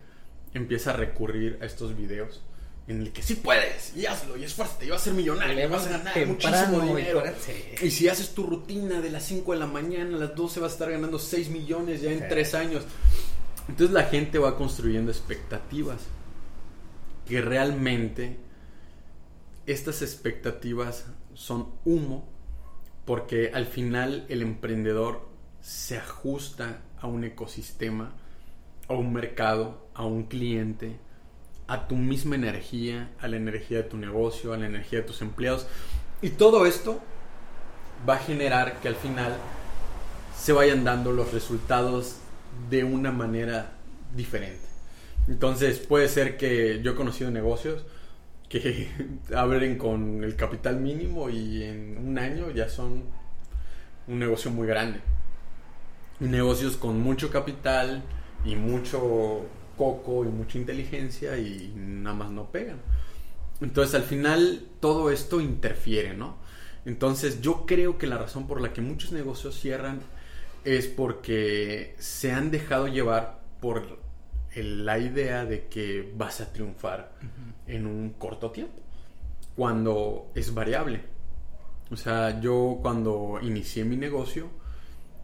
[0.54, 2.42] empieza a recurrir a estos videos
[2.88, 5.68] en el que sí puedes, y hazlo, y esfuérzate, y vas a ser millonario, y
[5.68, 7.22] vas a ganar muchísimo dinero.
[7.82, 10.70] Y si haces tu rutina de las 5 de la mañana a las 12 vas
[10.70, 12.84] a estar ganando 6 millones ya en 3 años.
[13.68, 16.00] Entonces la gente va construyendo expectativas
[17.26, 18.38] que realmente
[19.68, 22.28] estas expectativas son humo
[23.04, 25.28] porque al final el emprendedor
[25.60, 28.14] se ajusta a un ecosistema,
[28.88, 30.98] a un mercado, a un cliente,
[31.66, 35.20] a tu misma energía, a la energía de tu negocio, a la energía de tus
[35.22, 35.66] empleados.
[36.22, 37.00] Y todo esto
[38.08, 39.36] va a generar que al final
[40.36, 42.16] se vayan dando los resultados
[42.70, 43.72] de una manera
[44.14, 44.66] diferente.
[45.28, 47.84] Entonces puede ser que yo he conocido negocios
[48.48, 48.88] que
[49.34, 53.04] abren con el capital mínimo y en un año ya son
[54.06, 55.00] un negocio muy grande.
[56.20, 58.02] Negocios con mucho capital
[58.44, 59.46] y mucho
[59.76, 62.80] coco y mucha inteligencia y nada más no pegan.
[63.60, 66.36] Entonces al final todo esto interfiere, ¿no?
[66.84, 70.00] Entonces yo creo que la razón por la que muchos negocios cierran
[70.64, 73.97] es porque se han dejado llevar por
[74.62, 77.12] la idea de que vas a triunfar
[77.66, 78.80] en un corto tiempo,
[79.56, 81.02] cuando es variable.
[81.90, 84.50] O sea, yo cuando inicié mi negocio,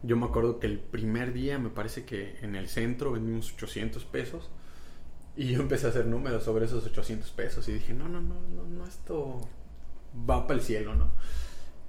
[0.03, 4.03] yo me acuerdo que el primer día me parece que en el centro vendimos 800
[4.05, 4.49] pesos
[5.35, 8.35] y yo empecé a hacer números sobre esos 800 pesos y dije, no, no, no,
[8.55, 9.41] no, no esto
[10.29, 11.11] va para el cielo, ¿no?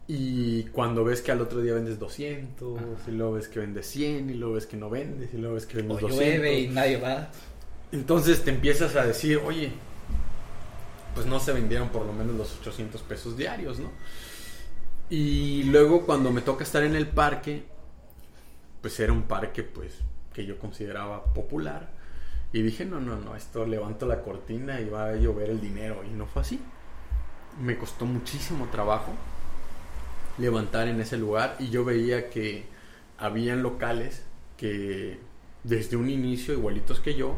[0.09, 4.30] Y cuando ves que al otro día vendes 200, y luego ves que vendes 100,
[4.30, 6.18] y luego ves que no vendes, y luego ves que vendes o 200.
[6.18, 7.28] llueve y nadie va.
[7.90, 9.72] Entonces te empiezas a decir, oye,
[11.14, 13.90] pues no se vendieron por lo menos los 800 pesos diarios, ¿no?
[15.11, 17.64] Y luego cuando me toca estar en el parque,
[18.80, 19.94] pues era un parque pues
[20.32, 21.90] que yo consideraba popular.
[22.52, 26.02] Y dije, no, no, no, esto levanto la cortina y va a llover el dinero.
[26.04, 26.61] Y no fue así.
[27.61, 29.12] Me costó muchísimo trabajo
[30.39, 32.64] levantar en ese lugar y yo veía que
[33.18, 34.22] habían locales
[34.57, 35.18] que
[35.64, 37.37] desde un inicio, igualitos que yo,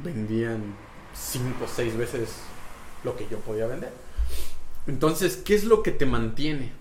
[0.00, 0.74] vendían
[1.14, 2.30] cinco o seis veces
[3.04, 3.92] lo que yo podía vender.
[4.86, 6.72] Entonces, ¿qué es lo que te mantiene?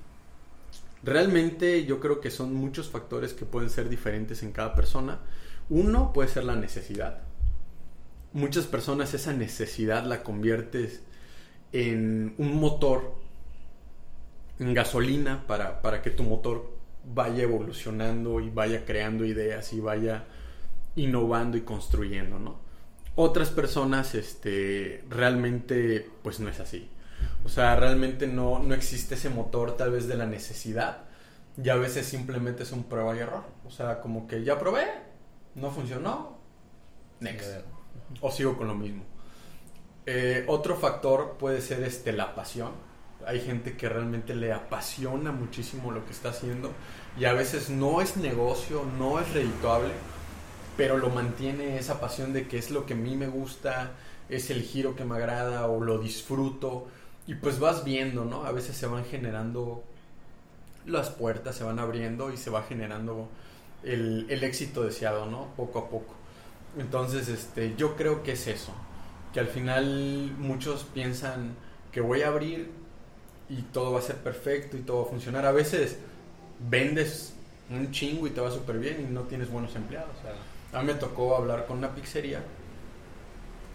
[1.04, 5.20] Realmente yo creo que son muchos factores que pueden ser diferentes en cada persona.
[5.70, 7.22] Uno puede ser la necesidad.
[8.34, 11.01] Muchas personas esa necesidad la conviertes
[11.72, 13.16] en un motor
[14.60, 16.72] en gasolina para, para que tu motor
[17.04, 20.26] vaya evolucionando y vaya creando ideas y vaya
[20.95, 22.60] innovando y construyendo, ¿no?
[23.16, 26.89] Otras personas, este, realmente, pues no es así.
[27.45, 31.04] O sea, realmente no, no existe ese motor tal vez de la necesidad.
[31.62, 33.43] Y a veces simplemente es un prueba y error.
[33.66, 34.86] O sea, como que ya probé,
[35.54, 36.39] no funcionó,
[37.20, 37.45] next.
[38.22, 39.04] O sigo con lo mismo.
[40.06, 42.72] Eh, otro factor puede ser este, la pasión
[43.28, 46.71] hay gente que realmente le apasiona muchísimo lo que está haciendo
[47.17, 49.93] y a veces no es negocio, no es redituable,
[50.78, 53.91] pero lo mantiene esa pasión de que es lo que a mí me gusta,
[54.30, 56.88] es el giro que me agrada o lo disfruto
[57.28, 58.45] y pues vas viendo, ¿no?
[58.45, 59.84] A veces se van generando
[60.86, 63.30] las puertas, se van abriendo y se va generando
[63.84, 65.47] el, el éxito deseado, ¿no?
[65.55, 66.13] Poco a poco.
[66.78, 68.74] Entonces, este, yo creo que es eso,
[69.32, 71.55] que al final muchos piensan
[71.91, 72.71] que voy a abrir
[73.58, 75.45] y todo va a ser perfecto y todo va a funcionar.
[75.45, 75.97] A veces
[76.70, 77.34] vendes
[77.70, 80.16] un chingo y te va súper bien y no tienes buenos empleados.
[80.74, 82.41] a mí me tocó hablar con una pizzería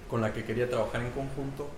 [0.08, 1.68] con la que quería trabajar en conjunto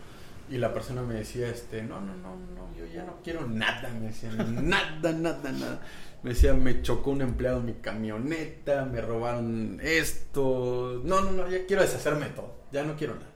[0.48, 3.88] y la persona me decía, este, no, no, no, no, yo ya no quiero nada,
[3.90, 5.80] me decía, nada, nada, nada.
[6.22, 11.48] Me decía, me chocó un empleado en mi camioneta, me robaron esto, no, no, no,
[11.48, 13.26] ya quiero deshacerme de todo, ya no quiero nada.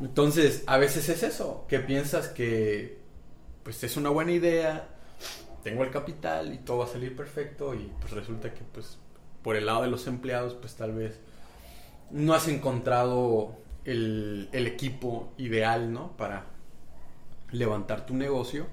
[0.00, 2.97] Entonces, a veces es eso, que piensas que
[3.68, 4.88] pues es una buena idea,
[5.62, 8.96] tengo el capital y todo va a salir perfecto y pues resulta que pues
[9.42, 11.20] por el lado de los empleados pues tal vez
[12.10, 16.16] no has encontrado el, equipo ideal, ¿no?
[16.16, 16.46] Para
[17.50, 18.68] levantar tu negocio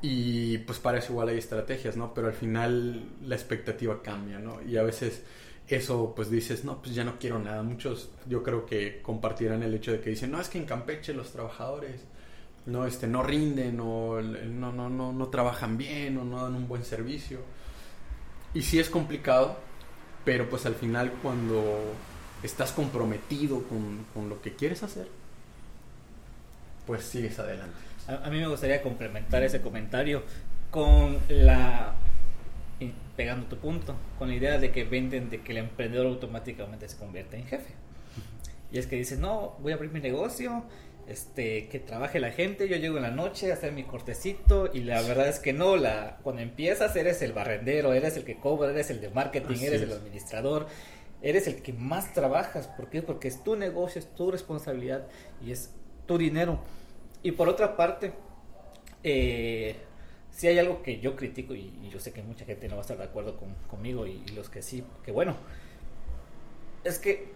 [0.00, 2.14] y pues para eso igual hay estrategias, ¿no?
[2.14, 4.62] Pero al final la expectativa cambia, ¿no?
[4.62, 5.24] Y a veces
[5.66, 7.64] eso pues dices, no, pues ya no quiero nada.
[7.64, 11.14] Muchos yo creo que compartirán el hecho de que dicen, no, es que en Campeche
[11.14, 12.04] los trabajadores
[12.66, 16.68] no, este, no rinden o no, no, no, no trabajan bien o no dan un
[16.68, 17.40] buen servicio.
[18.54, 19.56] Y sí es complicado,
[20.24, 21.94] pero pues al final cuando
[22.42, 25.08] estás comprometido con, lo que quieres hacer,
[26.86, 27.76] pues sigues adelante.
[28.06, 30.22] A, mí me gustaría complementar ese comentario
[30.70, 31.94] con la
[33.14, 36.96] pegando tu punto, con la idea de que venden de que el emprendedor automáticamente se
[36.96, 37.74] convierte en jefe.
[38.72, 40.64] Y es que dices, no, voy a abrir mi negocio
[41.10, 44.80] este, que trabaje la gente, yo llego en la noche a hacer mi cortecito y
[44.80, 48.70] la verdad es que no, la, cuando empiezas eres el barrendero, eres el que cobra,
[48.70, 50.66] eres el de marketing, eres el administrador
[51.22, 52.68] eres el que más trabajas.
[52.68, 53.02] ¿Por qué?
[53.02, 55.06] Porque es tu negocio, es tu responsabilidad
[55.44, 55.70] y es
[56.06, 56.60] tu dinero.
[57.22, 58.12] Y por otra parte,
[59.02, 59.76] eh,
[60.30, 62.82] si hay algo que yo critico y, yo sé que mucha gente no va a
[62.82, 63.36] estar de acuerdo
[63.68, 65.36] conmigo y, los que sí, que bueno,
[66.84, 67.28] es que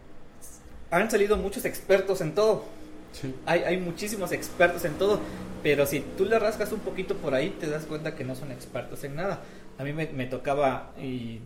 [0.91, 2.65] han salido muchos expertos en todo.
[3.47, 5.21] Hay, hay muchísimos expertos en todo,
[5.63, 8.53] pero si tú le rascas un poquito por ahí, te das cuenta que no son
[8.53, 9.41] expertos en nada.
[9.79, 11.41] A mí me, me tocaba, y,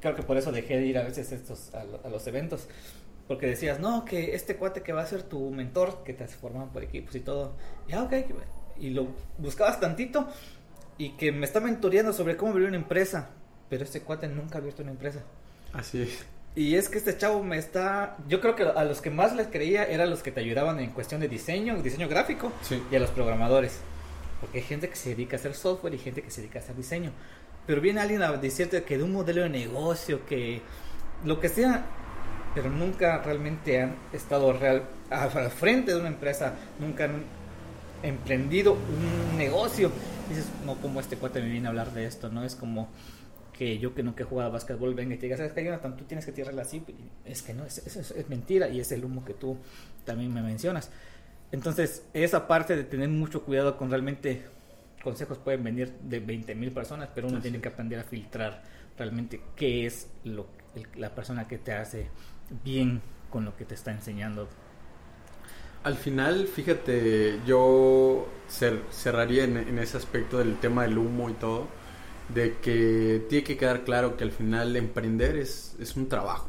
[0.00, 2.66] creo que por eso dejé de ir a veces estos, a, los eventos,
[3.28, 6.70] porque decías, no, que este cuate que va a ser tu mentor, que te forman
[6.70, 7.54] por equipos y todo,
[7.88, 8.12] ya, ok,
[8.78, 10.28] y lo buscabas tantito
[10.98, 13.30] y que me está mentoreando sobre cómo abrir una empresa,
[13.68, 15.22] pero este cuate nunca ha abierto una empresa.
[15.72, 16.26] Así es.
[16.54, 18.16] Y es que este chavo me está.
[18.28, 20.90] Yo creo que a los que más les creía eran los que te ayudaban en
[20.90, 22.52] cuestión de diseño, diseño gráfico
[22.90, 23.80] y a los programadores.
[24.40, 26.62] Porque hay gente que se dedica a hacer software y gente que se dedica a
[26.62, 27.12] hacer diseño.
[27.66, 30.60] Pero viene alguien a decirte que de un modelo de negocio, que
[31.24, 31.86] lo que sea,
[32.54, 37.24] pero nunca realmente han estado real, al frente de una empresa, nunca han
[38.02, 39.90] emprendido un negocio.
[40.28, 42.44] Dices, no, como este cuate me viene a hablar de esto, ¿no?
[42.44, 42.88] Es como
[43.62, 45.96] que yo que nunca he jugado a básquetbol venga y te diga, ¿sabes qué, Jonathan?
[45.96, 46.82] Tú tienes que tirarla así.
[47.24, 49.56] Es que no, es, es, es, mentira y es el humo que tú
[50.04, 50.90] también me mencionas.
[51.52, 54.42] Entonces, esa parte de tener mucho cuidado con realmente
[55.04, 58.62] consejos pueden venir de 20 mil personas, pero uno tiene que aprender a filtrar
[58.98, 60.46] realmente qué es lo,
[60.96, 62.08] la persona que te hace
[62.64, 63.00] bien
[63.30, 64.48] con lo que te está enseñando.
[65.84, 71.81] Al final, fíjate, yo cerraría en, en ese aspecto del tema del humo y todo
[72.34, 76.48] de que tiene que quedar claro que al final emprender es, es un trabajo.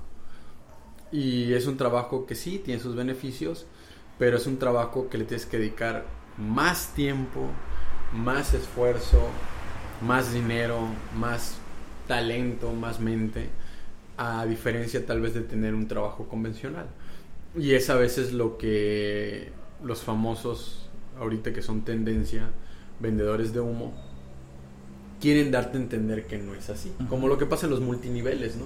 [1.11, 3.65] Y es un trabajo que sí tiene sus beneficios,
[4.17, 6.05] pero es un trabajo que le tienes que dedicar
[6.37, 7.47] más tiempo,
[8.13, 9.29] más esfuerzo,
[10.01, 10.79] más dinero,
[11.15, 11.57] más
[12.07, 13.49] talento, más mente,
[14.17, 16.87] a diferencia tal vez de tener un trabajo convencional.
[17.55, 19.51] Y es a veces lo que
[19.83, 22.49] los famosos, ahorita que son tendencia,
[22.99, 23.93] vendedores de humo,
[25.23, 26.91] quieren darte a entender que no es así.
[27.07, 28.65] Como lo que pasa en los multiniveles, ¿no?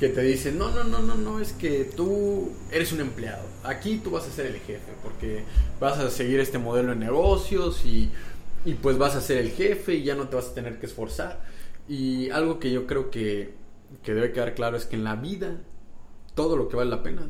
[0.00, 3.44] Que te dicen, no, no, no, no, no, es que tú eres un empleado.
[3.62, 5.44] Aquí tú vas a ser el jefe, porque
[5.78, 8.10] vas a seguir este modelo de negocios y,
[8.64, 10.86] y pues vas a ser el jefe y ya no te vas a tener que
[10.86, 11.40] esforzar.
[11.88, 13.54] Y algo que yo creo que,
[14.02, 15.60] que debe quedar claro es que en la vida
[16.34, 17.28] todo lo que vale la pena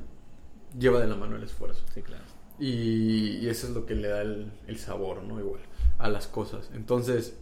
[0.79, 1.85] lleva de la mano el esfuerzo.
[1.93, 2.25] Sí, claro.
[2.59, 5.39] Y, y eso es lo que le da el, el sabor, ¿no?
[5.41, 5.61] Igual
[5.99, 6.71] a las cosas.
[6.75, 7.35] Entonces,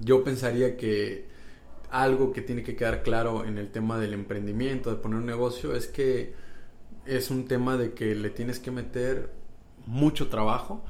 [0.00, 1.28] yo pensaría que
[1.90, 5.74] algo que tiene que quedar claro en el tema del emprendimiento, de poner un negocio,
[5.74, 6.34] es que
[7.06, 9.32] es un tema de que le tienes que meter
[9.86, 10.84] mucho trabajo.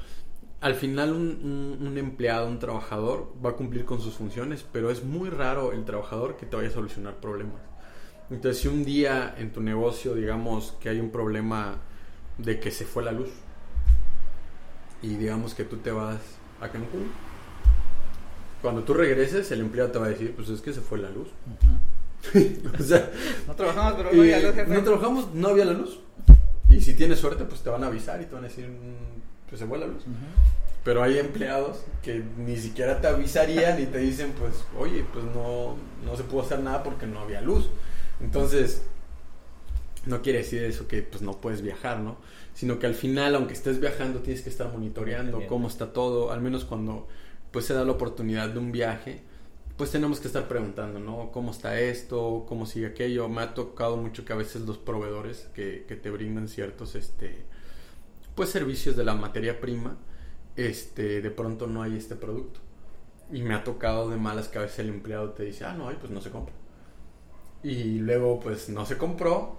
[0.61, 5.31] Al final un, empleado, un trabajador va a cumplir con sus funciones, pero es muy
[5.31, 7.63] raro el trabajador que te vaya a solucionar problemas.
[8.31, 11.79] Entonces si un día en tu negocio, digamos que hay un problema
[12.39, 13.31] de que se fue la luz
[15.01, 16.21] y digamos que tú te vas
[16.61, 17.07] a Cancún,
[18.63, 21.11] cuando tú regreses, el empleado te va a decir, pues es que se fue la
[21.11, 21.29] luz.
[22.79, 23.11] o sea,
[23.47, 26.01] no trabajamos, pero no había luz, No trabajamos, no había la luz.
[26.71, 29.49] Y si tienes suerte, pues te van a avisar y te van a decir, mm,
[29.49, 30.03] pues se fue la luz.
[30.85, 35.77] Pero hay empleados que ni siquiera te avisarían y te dicen, pues, oye, pues no,
[36.05, 37.69] no se pudo hacer nada porque no había luz.
[38.21, 38.83] Entonces,
[40.07, 42.17] no quiere decir eso que pues no puedes viajar, ¿no?
[42.55, 46.41] Sino que al final, aunque estés viajando, tienes que estar monitoreando cómo está todo, al
[46.41, 47.07] menos cuando
[47.51, 49.23] pues se da la oportunidad de un viaje,
[49.77, 51.31] pues tenemos que estar preguntando, ¿no?
[51.33, 52.45] ¿Cómo está esto?
[52.49, 53.29] ¿Cómo sigue aquello?
[53.29, 57.45] Me ha tocado mucho que a veces los proveedores que, que te brindan ciertos, este,
[58.35, 59.97] pues servicios de la materia prima,
[60.57, 62.61] este, de pronto no hay este producto.
[63.31, 65.91] Y me ha tocado de malas que a veces el empleado te dice, ah, no
[65.99, 66.55] pues no se compra.
[67.63, 69.57] Y luego, pues no se compró.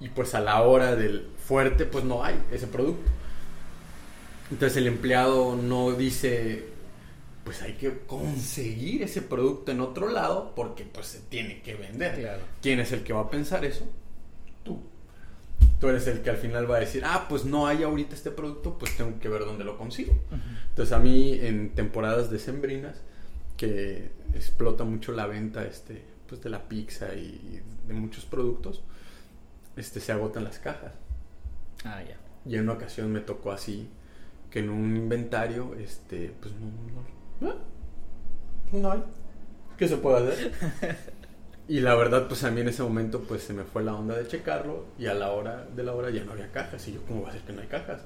[0.00, 3.10] Y pues a la hora del fuerte, pues no hay ese producto.
[4.50, 6.68] Entonces el empleado no dice,
[7.44, 12.40] pues hay que conseguir ese producto en otro lado porque pues se tiene que vender.
[12.62, 13.86] ¿Quién es el que va a pensar eso?
[14.62, 14.82] Tú.
[15.78, 18.30] Tú eres el que al final va a decir, ah, pues no hay ahorita este
[18.30, 20.14] producto, pues tengo que ver dónde lo consigo.
[20.70, 22.96] Entonces a mí en temporadas decembrinas,
[23.56, 28.82] que explota mucho la venta este, pues de la pizza y de muchos productos,
[29.76, 30.92] este, se agotan las cajas.
[31.84, 32.16] Ah, ya.
[32.46, 33.88] Y en una ocasión me tocó así,
[34.50, 39.02] que en un inventario, este, pues no, no no hay.
[39.76, 40.52] ¿Qué se puede hacer?
[41.66, 44.14] Y la verdad, pues a mí en ese momento, pues se me fue la onda
[44.14, 46.86] de checarlo y a la hora de la hora ya no había cajas.
[46.88, 48.02] Y yo, ¿cómo va a ser que no hay cajas?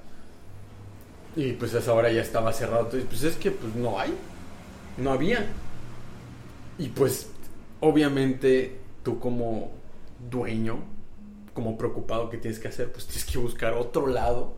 [1.35, 2.85] Y pues a esa hora ya estaba cerrado.
[2.85, 4.13] Entonces, pues es que pues no hay.
[4.97, 5.45] No había.
[6.77, 7.29] Y pues,
[7.81, 9.71] obviamente, tú como
[10.29, 10.79] dueño,
[11.53, 14.55] como preocupado que tienes que hacer, pues tienes que buscar otro lado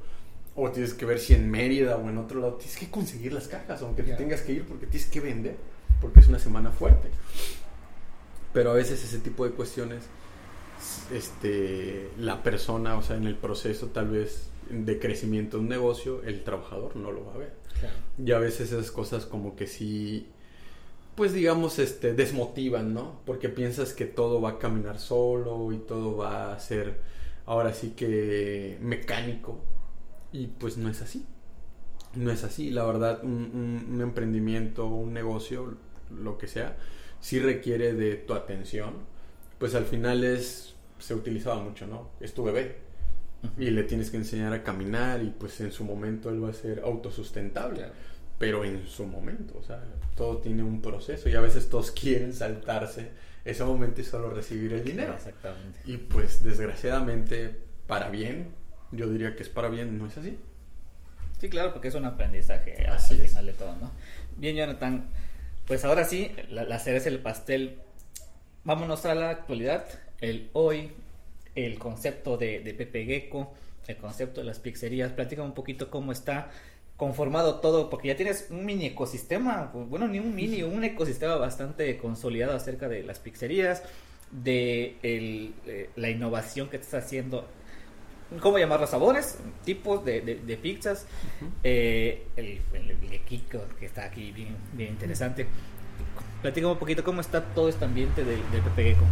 [0.56, 3.48] o tienes que ver si en Mérida o en otro lado tienes que conseguir las
[3.48, 5.56] cajas, aunque te tengas que ir porque tienes que vender,
[6.02, 7.10] porque es una semana fuerte.
[8.54, 10.04] Pero a veces ese tipo de cuestiones,
[11.14, 16.22] este, la persona, o sea, en el proceso tal vez de crecimiento de un negocio,
[16.24, 17.54] el trabajador no lo va a ver.
[18.24, 20.28] Y a veces esas cosas como que sí,
[21.16, 23.22] pues digamos, este, desmotivan, ¿no?
[23.26, 27.00] Porque piensas que todo va a caminar solo y todo va a ser
[27.46, 29.58] ahora sí que mecánico
[30.32, 31.26] y pues no es así.
[32.16, 32.72] No es así.
[32.72, 35.78] La verdad, un, emprendimiento, un negocio,
[36.10, 36.78] lo que sea,
[37.20, 38.94] sí requiere de tu atención.
[39.58, 42.10] Pues al final es, se utilizaba mucho, ¿no?
[42.20, 42.78] Es tu bebé.
[43.58, 46.54] Y le tienes que enseñar a caminar y pues en su momento él va a
[46.54, 47.86] ser autosustentable.
[48.38, 49.84] Pero en su momento, o sea,
[50.16, 53.10] todo tiene un proceso y a veces todos quieren saltarse
[53.44, 55.14] ese momento y solo recibir el dinero.
[55.14, 55.80] Exactamente.
[55.86, 57.56] Y pues desgraciadamente,
[57.88, 58.50] para bien,
[58.92, 60.38] yo diría que es para bien, ¿no es así?
[61.40, 63.92] Sí, claro, porque es un aprendizaje así al final de todo, ¿no?
[64.38, 65.06] Bien, Jonathan,
[65.66, 67.80] pues ahora sí, la, la cereza el pastel.
[68.64, 69.86] Vámonos a la actualidad,
[70.20, 70.92] el hoy,
[71.56, 73.54] el concepto de, de Pepe Gecko,
[73.88, 75.12] el concepto de las pizzerías.
[75.12, 76.52] Platica un poquito cómo está
[76.96, 81.98] conformado todo, porque ya tienes un mini ecosistema, bueno, ni un mini, un ecosistema bastante
[81.98, 83.82] consolidado acerca de las pizzerías,
[84.30, 87.48] de el, eh, la innovación que estás haciendo
[88.40, 89.38] ¿cómo llamar los sabores?
[89.66, 91.06] Tipos de, de, pizzas.
[91.64, 95.48] Eh, el, el, Kiko, que está aquí bien, bien interesante.
[96.42, 99.06] Platícame un poquito cómo está todo este ambiente del, del Pepe Gecko.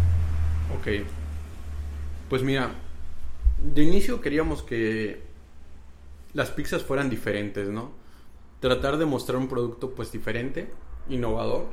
[0.77, 1.05] Ok.
[2.29, 2.71] Pues mira,
[3.61, 5.21] de inicio queríamos que
[6.33, 7.91] las pizzas fueran diferentes, ¿no?
[8.59, 10.69] Tratar de mostrar un producto pues diferente,
[11.09, 11.67] innovador.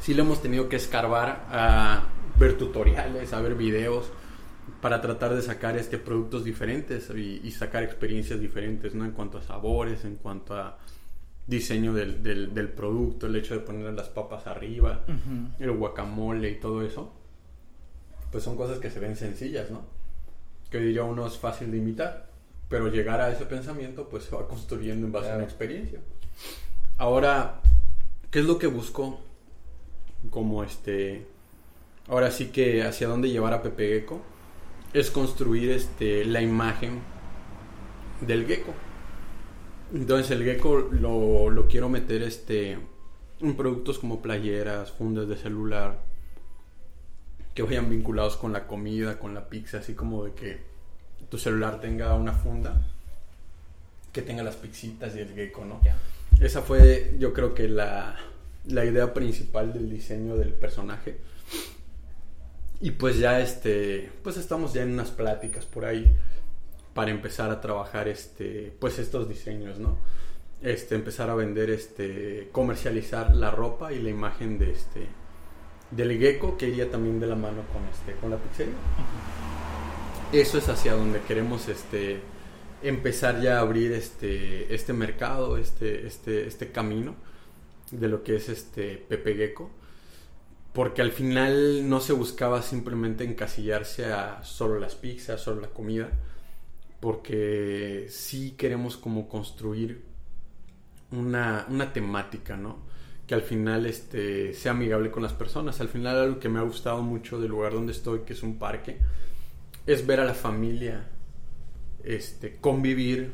[0.00, 2.04] Sí le hemos tenido que escarbar a
[2.38, 4.10] ver tutoriales, a ver videos
[4.80, 9.04] para tratar de sacar este productos diferentes y, sacar experiencias diferentes, ¿no?
[9.04, 10.78] En cuanto a sabores, en cuanto a
[11.46, 15.04] diseño del, del, producto, el hecho de poner las papas arriba,
[15.58, 17.12] el guacamole y todo eso,
[18.30, 19.82] pues son cosas que se ven sencillas, ¿no?
[20.70, 22.30] Que diría uno es fácil de imitar,
[22.68, 26.00] pero llegar a ese pensamiento pues se va construyendo en base a una experiencia.
[26.98, 27.60] Ahora,
[28.30, 29.20] ¿qué es lo que busco?
[30.30, 31.26] Como este,
[32.08, 34.31] ahora sí que hacia dónde llevar a Pepe Gecko
[34.92, 37.00] es construir este, la imagen
[38.20, 38.74] del gecko.
[39.94, 42.78] Entonces el gecko lo, lo, quiero meter este,
[43.40, 45.98] en productos como playeras, fundas de celular,
[47.54, 50.60] que vayan vinculados con la comida, con la pizza, así como de que
[51.28, 52.80] tu celular tenga una funda
[54.12, 55.80] que tenga las pixitas y el gecko, ¿no?
[56.40, 58.16] Esa fue yo creo que la,
[58.66, 61.18] la idea principal del diseño del personaje
[62.82, 66.12] y pues ya este, pues estamos ya en unas pláticas por ahí
[66.92, 69.98] para empezar a trabajar este, pues estos diseños, ¿no?
[70.60, 75.06] Este, empezar a vender este, comercializar la ropa y la imagen de este,
[75.92, 78.74] del gecko que iría también de la mano con este, con la pizzería.
[80.32, 82.18] Eso es hacia donde queremos este,
[82.82, 87.14] empezar ya a abrir este, este mercado, este, este, este camino
[87.92, 89.70] de lo que es este Pepe Gecko
[90.72, 96.08] porque al final no se buscaba simplemente encasillarse a solo las pizzas, solo la comida,
[97.00, 100.02] porque sí queremos como construir
[101.10, 102.78] una, temática, ¿no?
[103.26, 105.80] Que al final este, sea amigable con las personas.
[105.80, 108.58] Al final algo que me ha gustado mucho del lugar donde estoy, que es un
[108.58, 108.98] parque,
[109.86, 111.06] es ver a la familia
[112.02, 113.32] este, convivir.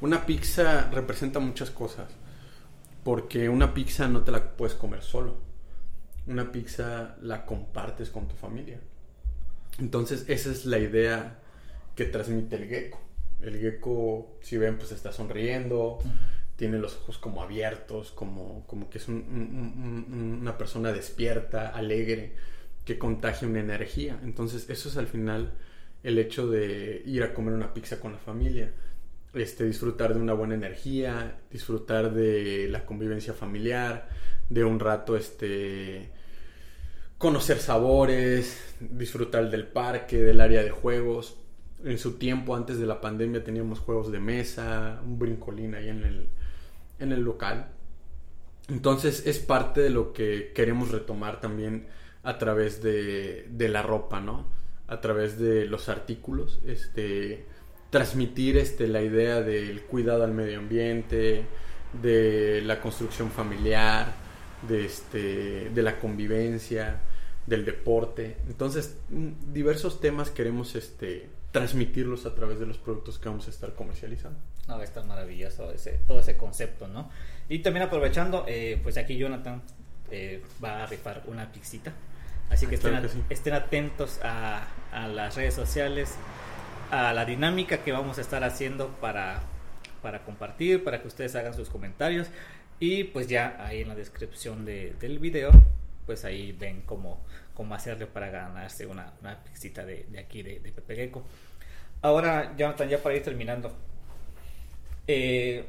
[0.00, 2.10] Una pizza representa muchas cosas,
[3.04, 5.41] porque una pizza no te la puedes comer solo
[6.26, 8.78] una pizza la compartes con tu familia.
[9.78, 11.38] Entonces esa es la idea
[11.96, 13.00] que transmite el gecko.
[13.40, 15.98] El gecko, si ven, pues está sonriendo,
[16.56, 22.34] tiene los ojos como abiertos, como, como que es una persona despierta, alegre,
[22.84, 24.20] que contagia una energía.
[24.22, 25.52] Entonces eso es al final
[26.02, 28.72] el hecho de ir a comer una pizza con la familia.
[29.34, 34.08] Este, disfrutar de una buena energía, disfrutar de la convivencia familiar,
[34.50, 36.10] de un rato este
[37.16, 41.38] conocer sabores, disfrutar del parque, del área de juegos.
[41.84, 46.04] En su tiempo, antes de la pandemia, teníamos juegos de mesa, un brincolín ahí en
[46.04, 46.28] el,
[46.98, 47.70] en el local.
[48.68, 51.86] Entonces es parte de lo que queremos retomar también
[52.22, 54.46] a través de, de la ropa, ¿no?
[54.88, 57.46] A través de los artículos, este,
[57.92, 61.44] transmitir este, la idea del cuidado al medio ambiente,
[62.00, 64.14] de la construcción familiar,
[64.66, 67.02] de, este, de la convivencia,
[67.46, 68.38] del deporte.
[68.48, 73.50] Entonces, mm, diversos temas queremos este, transmitirlos a través de los productos que vamos a
[73.50, 74.38] estar comercializando.
[74.68, 77.10] No, está maravilloso ese, todo ese concepto, ¿no?
[77.50, 79.60] Y también aprovechando, eh, pues aquí Jonathan
[80.10, 81.92] eh, va a rifar una pixita.
[82.48, 82.94] Así que, estén,
[83.28, 86.16] estén atentos a, a, las redes sociales,
[86.92, 89.40] a la dinámica que vamos a estar haciendo para,
[90.02, 92.28] para compartir, para que ustedes hagan sus comentarios.
[92.78, 95.50] Y pues ya ahí en la descripción de, del video,
[96.04, 97.24] pues ahí ven cómo,
[97.54, 101.24] cómo hacerle para ganarse una, una de, de aquí de, de Pepe Gecko.
[102.02, 103.74] Ahora, Jonathan, ya para ir terminando.
[105.06, 105.64] Eh,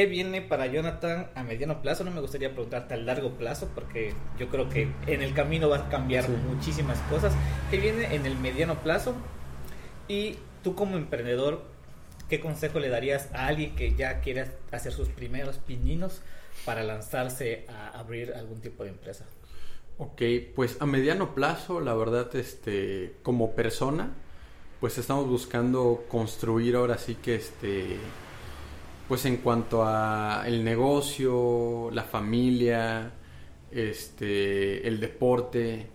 [0.00, 2.04] ¿Qué viene para Jonathan a mediano plazo?
[2.04, 5.76] No me gustaría preguntarte a largo plazo porque yo creo que en el camino va
[5.76, 7.34] a cambiar muchísimas cosas.
[7.70, 9.14] ¿Qué viene en el mediano plazo?
[10.08, 11.64] Y tú como emprendedor,
[12.30, 16.22] ¿qué consejo le darías a alguien que ya quiere hacer sus primeros pininos
[16.64, 19.26] para lanzarse a abrir algún tipo de empresa?
[19.98, 20.22] Ok,
[20.56, 24.14] pues a mediano plazo, la verdad, este, como persona,
[24.80, 27.98] pues estamos buscando construir ahora sí que este
[29.10, 33.10] pues en cuanto a el negocio, la familia,
[33.72, 35.88] este, el deporte,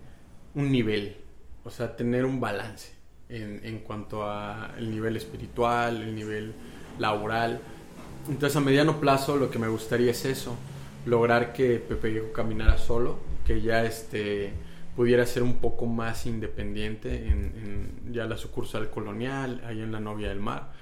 [0.54, 1.16] un nivel,
[1.64, 2.92] o sea, tener un balance
[3.30, 6.54] en, en cuanto a el nivel espiritual, el nivel
[7.00, 7.62] laboral.
[8.28, 10.58] Entonces a mediano plazo lo que me gustaría es eso,
[11.06, 14.52] lograr que Pepe Diego caminara solo, que ya este
[14.94, 20.02] pudiera ser un poco más independiente en, en ya la sucursal colonial, ahí en la
[20.02, 20.75] novia del mar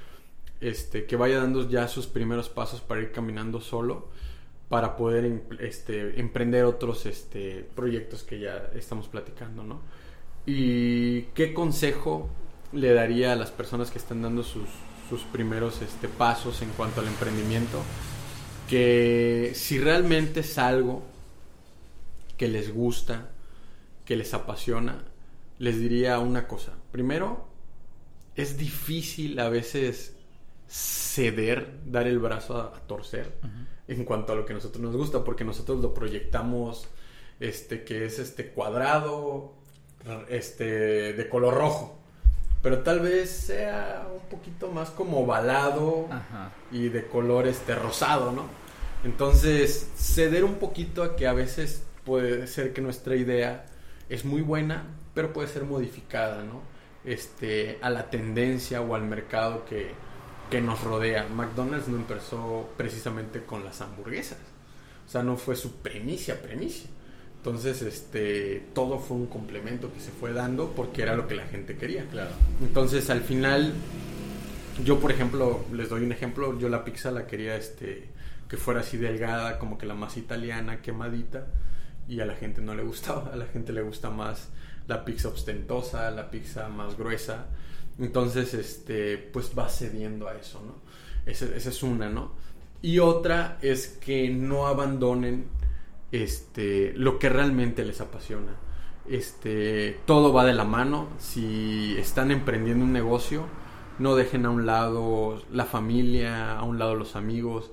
[0.64, 4.07] este, que vaya dando ya sus primeros pasos para ir caminando solo,
[4.70, 9.82] para poder em, este, emprender otros este, proyectos que ya estamos platicando, ¿no?
[10.45, 12.30] ¿Y qué consejo
[12.72, 14.68] le daría a las personas que están dando sus,
[15.32, 17.84] primeros este, pasos en cuanto al emprendimiento?
[18.70, 21.03] Que si realmente es algo
[22.38, 23.30] que les gusta,
[24.05, 25.03] que les apasiona,
[25.59, 26.74] les diría una cosa.
[26.91, 27.47] Primero,
[28.36, 30.16] es difícil a veces
[30.74, 33.32] ceder, dar el brazo a, torcer
[33.88, 36.88] en cuanto a lo que a nosotros nos gusta, porque nosotros lo proyectamos
[37.39, 39.53] este que es este cuadrado
[40.30, 41.99] este de color rojo.
[42.63, 46.07] Pero tal vez sea un poquito más como ovalado
[46.71, 48.45] y de color este rosado, ¿no?
[49.03, 53.65] Entonces, ceder un poquito a que a veces puede ser que nuestra idea
[54.09, 56.61] es muy buena, pero puede ser modificada, ¿no?
[57.03, 59.91] Este, a la tendencia o al mercado que,
[60.54, 61.28] que nos rodea.
[61.30, 64.38] McDonald's no empezó precisamente con las hamburguesas.
[65.04, 66.88] O sea, no fue su premicia, premicia.
[67.38, 71.47] Entonces, este, todo fue un complemento que se fue dando porque era lo que la
[71.47, 72.06] gente quería.
[72.06, 72.30] Claro.
[72.62, 73.74] Entonces, al final,
[74.86, 76.60] yo, por ejemplo, les doy un ejemplo.
[76.60, 78.10] Yo la pizza la quería, este,
[78.47, 81.47] que fuera así delgada, como que la más italiana, quemadita.
[82.08, 83.32] Y a la gente no le gustaba.
[83.34, 84.49] A la gente le gusta más
[84.86, 87.47] la pizza ostentosa, la pizza más gruesa.
[88.00, 90.76] Entonces, este, pues va cediendo a eso, ¿no?
[91.26, 92.32] Esa, es una, ¿no?
[92.82, 95.46] Y otra es que no abandonen
[96.12, 98.56] este, lo que realmente les apasiona.
[99.10, 101.08] Este, todo va de la mano.
[101.18, 103.46] Si están emprendiendo un negocio,
[104.00, 107.72] no dejen a un lado la familia, a un lado los amigos.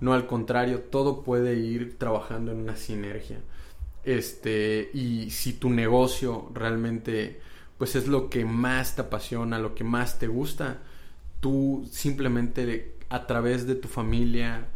[0.00, 3.40] No al contrario, todo puede ir trabajando en una sinergia.
[4.04, 7.40] Este, y si tu negocio realmente
[7.78, 10.78] pues es lo que más te apasiona, lo que más te gusta,
[11.40, 14.68] tú simplemente a través de tu familia,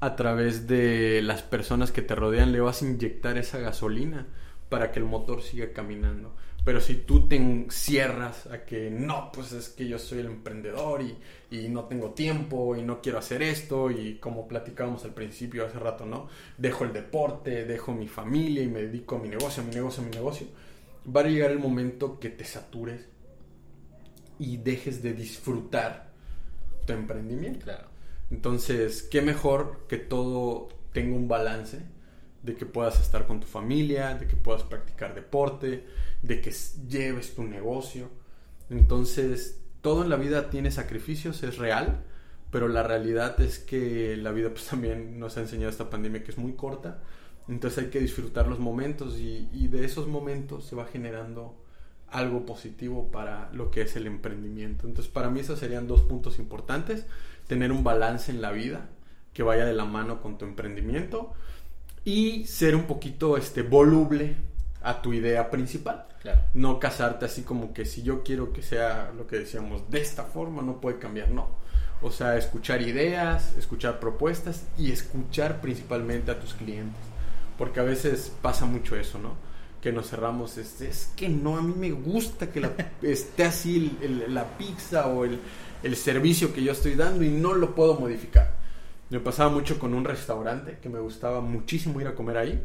[0.00, 4.26] a través de las personas que te rodean, le vas a inyectar esa gasolina
[4.68, 6.34] para que el motor siga caminando.
[6.64, 11.00] Pero si tú te encierras a que no, pues es que yo soy el emprendedor
[11.00, 11.16] y,
[11.50, 15.78] y, no tengo tiempo y no quiero hacer esto y como platicábamos al principio hace
[15.78, 16.28] rato, ¿no?
[16.58, 20.10] Dejo el deporte, dejo mi familia y me dedico a mi negocio, mi negocio, mi
[20.10, 20.46] negocio
[21.14, 23.06] va a llegar el momento que te satures
[24.38, 26.10] y dejes de disfrutar
[26.86, 27.64] tu emprendimiento.
[27.64, 27.88] Claro.
[28.30, 31.80] Entonces, qué mejor que todo tenga un balance
[32.42, 35.84] de que puedas estar con tu familia, de que puedas practicar deporte,
[36.22, 36.52] de que
[36.88, 38.10] lleves tu negocio.
[38.70, 42.04] Entonces, todo en la vida tiene sacrificios, es real,
[42.50, 46.30] pero la realidad es que la vida pues también nos ha enseñado esta pandemia que
[46.30, 47.00] es muy corta
[47.48, 51.56] entonces hay que disfrutar los momentos y, de esos momentos se va generando
[52.10, 54.86] algo positivo para lo que es el emprendimiento.
[54.86, 57.06] Entonces para mí esos serían dos puntos importantes.
[57.46, 58.88] Tener un balance en la vida
[59.32, 61.32] que vaya de la mano con tu emprendimiento
[62.04, 64.36] y ser un poquito este, voluble
[64.82, 66.06] a tu idea principal.
[66.52, 70.24] No casarte así como que si yo quiero que sea lo que decíamos de esta
[70.24, 71.48] forma no puede cambiar, no.
[72.02, 77.00] O sea, escuchar ideas, escuchar propuestas y escuchar principalmente a tus clientes
[77.58, 79.34] Porque a veces pasa mucho eso, ¿no?
[79.82, 82.72] Que nos cerramos, es que no, a mí me gusta que la,
[83.02, 83.98] esté así
[84.28, 85.38] la pizza o el,
[85.82, 88.56] el servicio que yo estoy dando y no lo puedo modificar.
[89.10, 92.62] Me pasaba mucho con un restaurante que me gustaba muchísimo ir a comer ahí,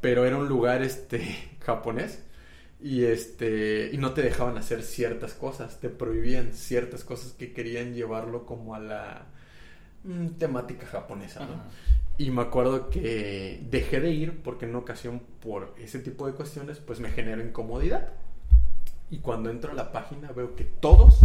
[0.00, 2.22] pero era un lugar este japonés
[2.82, 7.94] y este y no te dejaban hacer ciertas cosas, te prohibían ciertas cosas que querían
[7.94, 9.26] llevarlo como a la
[10.04, 11.62] mm, temática japonesa, ¿no?
[12.20, 16.34] Y me acuerdo que dejé de ir porque en una ocasión por ese tipo de
[16.34, 18.08] cuestiones pues me genera incomodidad.
[19.10, 21.20] Y cuando entro a la página veo que todos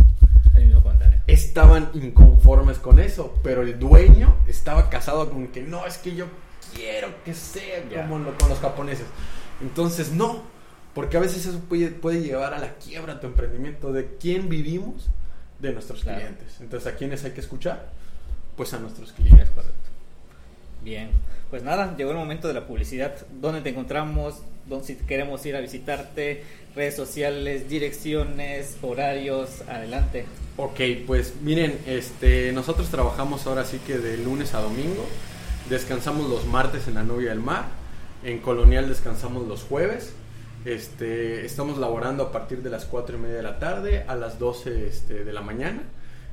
[1.28, 6.28] estaban inconformes con eso, pero el dueño estaba casado con que no, es que yo
[6.74, 9.08] quiero que sea como lo, con los japoneses.
[9.62, 10.44] Entonces, no,
[10.94, 15.10] porque a veces eso puede, puede, llevar a la quiebra tu emprendimiento de quién vivimos
[15.60, 16.62] de nuestros clientes.
[16.62, 17.90] Entonces, ¿a quiénes hay que escuchar?
[18.56, 19.50] Pues a nuestros clientes.
[19.50, 19.75] Correcto.
[20.86, 21.10] Bien,
[21.50, 23.16] pues nada, llegó el momento de la publicidad.
[23.42, 24.44] ¿Dónde te encontramos?
[24.68, 26.44] ¿Dónde si queremos ir a visitarte?
[26.76, 30.26] Redes sociales, direcciones, horarios, adelante.
[30.58, 35.08] Ok, pues miren, este, nosotros trabajamos ahora sí que de lunes a domingo.
[35.72, 37.66] Descansamos los martes en la Novia del Mar.
[38.24, 40.14] En Colonial descansamos los jueves.
[40.66, 44.38] Este, estamos laborando a partir de las 4 y media de la tarde a las
[44.38, 45.82] 12 este, de la mañana.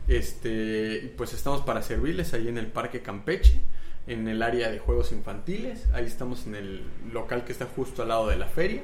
[0.09, 3.61] Este, pues estamos para servirles ahí en el Parque Campeche,
[4.07, 5.89] en el área de juegos infantiles.
[5.93, 8.83] Ahí estamos en el local que está justo al lado de la feria.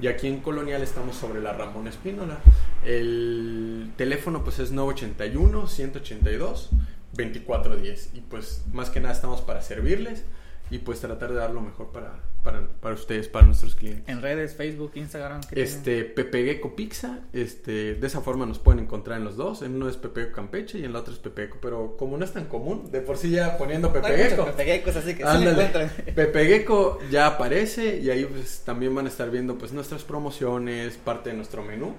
[0.00, 2.38] Y aquí en Colonial estamos sobre la Ramón Espínola.
[2.84, 6.70] El teléfono pues es 981 182
[7.12, 10.24] 2410 y pues más que nada estamos para servirles
[10.70, 12.12] y pues tratar de dar lo mejor para,
[12.44, 14.08] para, para ustedes, para nuestros clientes.
[14.08, 15.40] En redes, Facebook, Instagram.
[15.50, 19.62] Este, Pepe Gecko Pizza, este, de esa forma nos pueden encontrar en los dos.
[19.62, 22.16] En uno es Pepe Gecko Campeche y en la otra es Pepe Gecko, pero como
[22.16, 24.44] no es tan común, de por sí ya poniendo Pepe Gecko.
[24.46, 29.08] Pepe Gecko, así que sí Pepe Gecko ya aparece y ahí pues también van a
[29.08, 31.94] estar viendo pues nuestras promociones, parte de nuestro menú.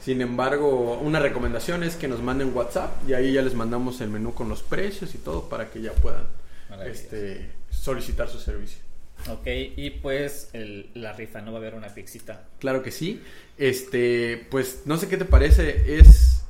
[0.00, 4.10] Sin embargo, una recomendación es que nos manden WhatsApp y ahí ya les mandamos el
[4.10, 6.26] menú con los precios y todo para que ya puedan
[6.86, 8.78] este, solicitar su servicio.
[9.28, 9.46] Ok,
[9.76, 10.50] y pues
[10.94, 12.48] la rifa, ¿no va a haber una pixita?
[12.58, 13.22] Claro que sí.
[13.56, 16.44] Este, pues no sé qué te parece, es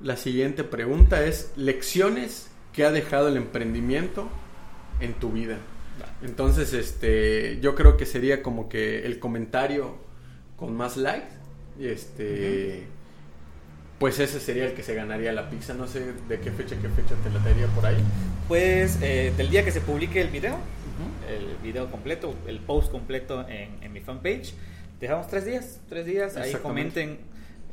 [0.00, 4.28] la siguiente pregunta, es lecciones que ha dejado el emprendimiento
[5.00, 5.58] en tu vida.
[6.22, 9.96] Entonces, este, yo creo que sería como que el comentario
[10.56, 11.42] con más likes
[11.80, 12.86] este.
[14.02, 15.74] Pues ese sería el que se ganaría la pizza.
[15.74, 18.02] No sé de qué fecha, qué fecha te la daría por ahí.
[18.48, 20.58] Pues eh, del día que se publique el video,
[21.28, 24.54] el video completo, el post completo en, mi fanpage.
[24.98, 26.36] Dejamos tres días, tres días.
[26.36, 27.20] Ahí comenten,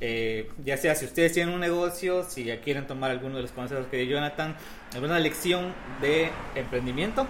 [0.02, 3.52] eh, ya sea si ustedes tienen un negocio, si ya quieren tomar alguno de los
[3.52, 4.56] consejos que dio Jonathan,
[4.94, 7.26] alguna lección de emprendimiento,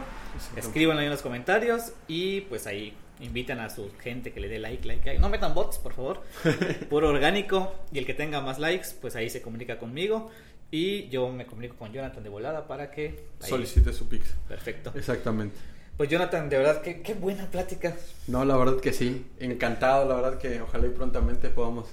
[0.58, 4.60] escríbanlo ahí en los comentarios y pues ahí Invitan a su gente que le dé
[4.60, 5.20] like, like, like.
[5.20, 6.22] No metan bots, por favor.
[6.90, 7.76] Puro orgánico.
[7.92, 10.30] Y el que tenga más likes, pues ahí se comunica conmigo.
[10.72, 13.26] Y yo me comunico con Jonathan de volada para que...
[13.40, 14.36] Solicite su pix.
[14.48, 14.92] Perfecto.
[14.96, 15.58] Exactamente.
[15.98, 17.96] Pues Jonathan, de verdad, qué, qué buena plática.
[18.28, 19.26] No, la verdad que sí.
[19.40, 21.90] Encantado, la verdad que ojalá y prontamente podamos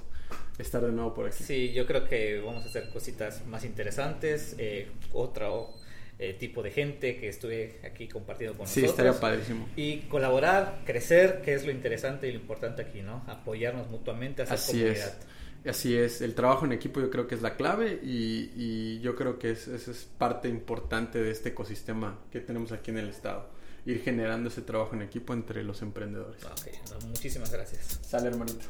[0.57, 1.43] estar de nuevo por aquí.
[1.43, 4.55] Sí, yo creo que vamos a hacer cositas más interesantes.
[4.57, 5.49] Eh, otra
[6.19, 8.95] eh, tipo de gente que estuve aquí compartido con sí, nosotros.
[8.95, 9.67] Sí, estaría padrísimo.
[9.75, 13.23] Y colaborar, crecer, que es lo interesante y lo importante aquí, ¿no?
[13.27, 15.17] Apoyarnos mutuamente, hacer Así Es.
[15.65, 19.15] Así es, el trabajo en equipo yo creo que es la clave y, y yo
[19.15, 23.49] creo que es, es parte importante de este ecosistema que tenemos aquí en el estado
[23.87, 26.41] ir generando ese trabajo en equipo entre los emprendedores.
[27.07, 27.99] muchísimas gracias.
[28.01, 28.65] Sale hermanito.